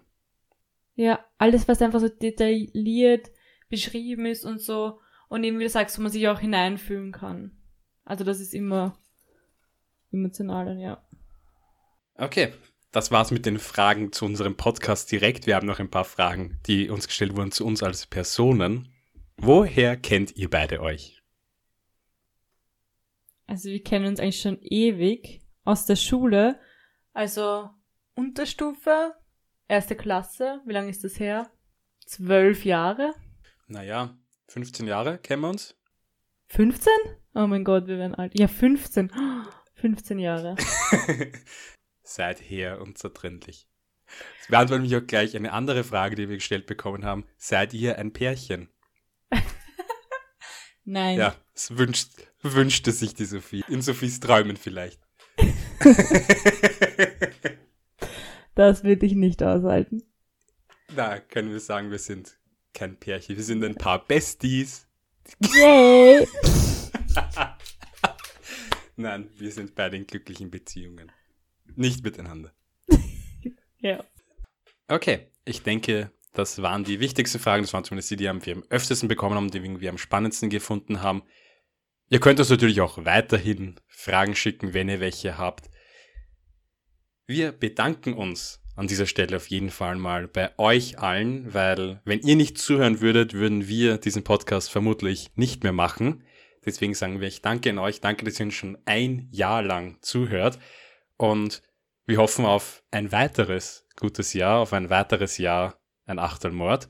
Ja, 0.95 1.23
alles, 1.37 1.69
was 1.69 1.83
einfach 1.83 2.01
so 2.01 2.09
detailliert 2.09 3.31
beschrieben 3.69 4.25
ist 4.25 4.47
und 4.47 4.63
so. 4.63 4.99
Und 5.29 5.45
eben, 5.45 5.59
wie 5.59 5.65
du 5.65 5.69
sagst, 5.69 5.99
wo 5.99 6.03
man 6.03 6.11
sich 6.11 6.27
auch 6.27 6.41
hineinfühlen 6.41 7.13
kann. 7.13 7.55
Also 8.07 8.25
das 8.25 8.41
ist 8.41 8.55
immer 8.55 8.99
emotional, 10.11 10.81
ja. 10.81 11.07
Okay, 12.15 12.55
das 12.97 13.11
war's 13.11 13.31
mit 13.31 13.45
den 13.45 13.59
Fragen 13.59 14.11
zu 14.11 14.25
unserem 14.25 14.57
Podcast 14.57 15.13
direkt. 15.13 15.47
Wir 15.47 15.57
haben 15.57 15.67
noch 15.67 15.81
ein 15.81 15.91
paar 15.91 16.07
Fragen, 16.07 16.59
die 16.67 16.89
uns 16.89 17.07
gestellt 17.07 17.37
wurden 17.37 17.53
zu 17.53 17.67
uns 17.67 17.83
als 17.83 18.07
Personen. 18.07 18.89
Woher 19.37 19.99
kennt 19.99 20.35
ihr 20.35 20.49
beide 20.49 20.81
euch? 20.81 21.23
Also 23.47 23.69
wir 23.69 23.83
kennen 23.85 24.07
uns 24.07 24.19
eigentlich 24.19 24.41
schon 24.41 24.59
ewig 24.63 25.43
aus 25.65 25.85
der 25.85 25.97
Schule. 25.97 26.59
Also 27.13 27.69
Unterstufe, 28.15 29.15
erste 29.69 29.95
Klasse. 29.95 30.63
Wie 30.65 30.73
lange 30.73 30.89
ist 30.89 31.05
das 31.05 31.21
her? 31.21 31.51
Zwölf 32.07 32.65
Jahre? 32.65 33.13
Naja, 33.67 34.17
15 34.49 34.87
Jahre 34.87 35.19
kennen 35.19 35.43
wir 35.43 35.51
uns. 35.51 35.77
15? 36.47 36.91
Oh 37.35 37.47
mein 37.47 37.63
Gott, 37.63 37.89
wir 37.89 37.99
werden 37.99 38.15
alt. 38.15 38.39
Ja, 38.39 38.49
15. 38.49 39.13
15 39.75 40.19
Jahre. 40.19 40.57
Seither 42.07 42.81
unzertrennlich. 42.81 43.67
Das 44.39 44.49
beantwortet 44.49 44.85
mich 44.85 44.97
auch 44.97 45.07
gleich 45.07 45.37
eine 45.37 45.53
andere 45.53 45.83
Frage, 45.83 46.15
die 46.15 46.29
wir 46.29 46.37
gestellt 46.37 46.67
bekommen 46.67 47.05
haben. 47.05 47.27
Seid 47.37 47.75
ihr 47.75 47.99
ein 47.99 48.13
Pärchen? 48.13 48.69
Nein. 50.85 51.19
Ja, 51.19 51.35
es 51.53 51.77
wünscht, 51.77 52.11
wünschte 52.43 52.93
sich 52.93 53.15
die 53.15 53.25
Sophie. 53.25 53.65
In 53.69 53.83
Sophies 53.83 54.21
Träumen 54.21 54.57
vielleicht. 54.57 55.01
das 58.55 58.85
würde 58.85 59.05
ich 59.05 59.15
nicht 59.15 59.43
aushalten. 59.43 60.05
Na, 60.95 61.19
können 61.19 61.51
wir 61.51 61.59
sagen, 61.59 61.91
wir 61.91 61.99
sind 61.99 62.39
kein 62.73 62.97
Pärchen. 62.97 63.37
Wir 63.37 63.43
sind 63.43 63.65
ein 63.65 63.75
paar 63.75 64.07
Besties. 64.07 64.87
Yay! 65.41 66.29
Nein, 68.97 69.29
wir 69.37 69.51
sind 69.51 69.75
beide 69.75 69.97
in 69.97 70.07
glücklichen 70.07 70.53
Beziehungen. 70.53 71.11
Nicht 71.77 72.03
miteinander. 72.03 72.53
ja. 73.79 74.03
Okay, 74.89 75.29
ich 75.45 75.63
denke, 75.63 76.11
das 76.33 76.61
waren 76.63 76.85
die 76.85 77.01
wichtigsten 77.01 77.39
Fragen. 77.39 77.63
Das 77.63 77.73
waren 77.73 77.85
zumindest 77.85 78.11
die, 78.11 78.17
die 78.17 78.25
wir 78.25 78.55
am 78.55 78.65
öftesten 78.71 79.09
bekommen 79.09 79.37
haben, 79.37 79.51
die 79.51 79.81
wir 79.81 79.91
am 79.91 79.99
spannendsten 79.99 80.51
gefunden 80.51 81.03
haben. 81.03 81.23
Ihr 82.09 82.21
könnt 82.21 82.39
uns 82.39 82.51
natürlich 82.51 82.81
auch 82.81 83.05
weiterhin 83.05 83.81
Fragen 83.89 84.35
schicken, 84.35 84.75
wenn 84.75 84.89
ihr 84.89 85.01
welche 85.01 85.39
habt. 85.39 85.71
Wir 87.27 87.53
bedanken 87.53 88.15
uns 88.15 88.63
an 88.77 88.87
dieser 88.87 89.07
Stelle 89.07 89.37
auf 89.37 89.49
jeden 89.49 89.71
Fall 89.71 89.97
mal 89.97 90.29
bei 90.29 90.57
euch 90.59 90.99
allen, 90.99 91.53
weil 91.53 92.01
wenn 92.05 92.21
ihr 92.21 92.37
nicht 92.37 92.59
zuhören 92.59 93.01
würdet, 93.01 93.33
würden 93.33 93.67
wir 93.67 93.99
diesen 93.99 94.23
Podcast 94.23 94.71
vermutlich 94.71 95.31
nicht 95.35 95.65
mehr 95.65 95.73
machen. 95.73 96.23
Deswegen 96.65 96.95
sagen 96.95 97.21
wir, 97.21 97.29
ich 97.29 97.43
danke 97.43 97.71
an 97.71 97.79
euch, 97.79 98.01
danke, 98.01 98.25
dass 98.25 98.39
ihr 98.39 98.47
uns 98.47 98.55
schon 98.55 98.79
ein 98.85 99.29
Jahr 99.31 99.63
lang 99.63 99.99
zuhört 100.03 100.59
und 101.17 101.63
wir 102.07 102.19
hoffen 102.19 102.45
auf 102.45 102.83
ein 102.91 103.13
weiteres 103.13 103.87
gutes 103.97 104.33
Jahr, 104.33 104.61
auf 104.61 104.73
ein 104.73 104.91
weiteres 104.91 105.39
Jahr, 105.39 105.81
ein 106.05 106.19
Achtelmord. 106.19 106.89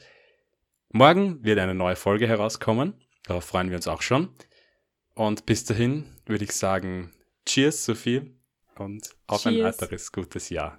Morgen 0.91 1.43
wird 1.45 1.59
eine 1.59 1.75
neue 1.75 1.97
Folge 1.97 2.27
herauskommen, 2.27 2.95
darauf 3.25 3.45
freuen 3.45 3.71
wir 3.71 3.77
uns 3.77 3.89
auch 3.89 4.03
schon. 4.03 4.35
Und 5.15 5.47
bis 5.47 5.65
dahin 5.65 6.05
würde 6.27 6.45
ich 6.45 6.53
sagen, 6.53 7.13
Cheers, 7.47 7.85
Sophie, 7.85 8.37
und 8.79 9.09
auf 9.27 9.43
Cheers. 9.43 9.55
ein 9.55 9.63
weiteres 9.63 10.13
gutes 10.13 10.51
Jahr. 10.51 10.79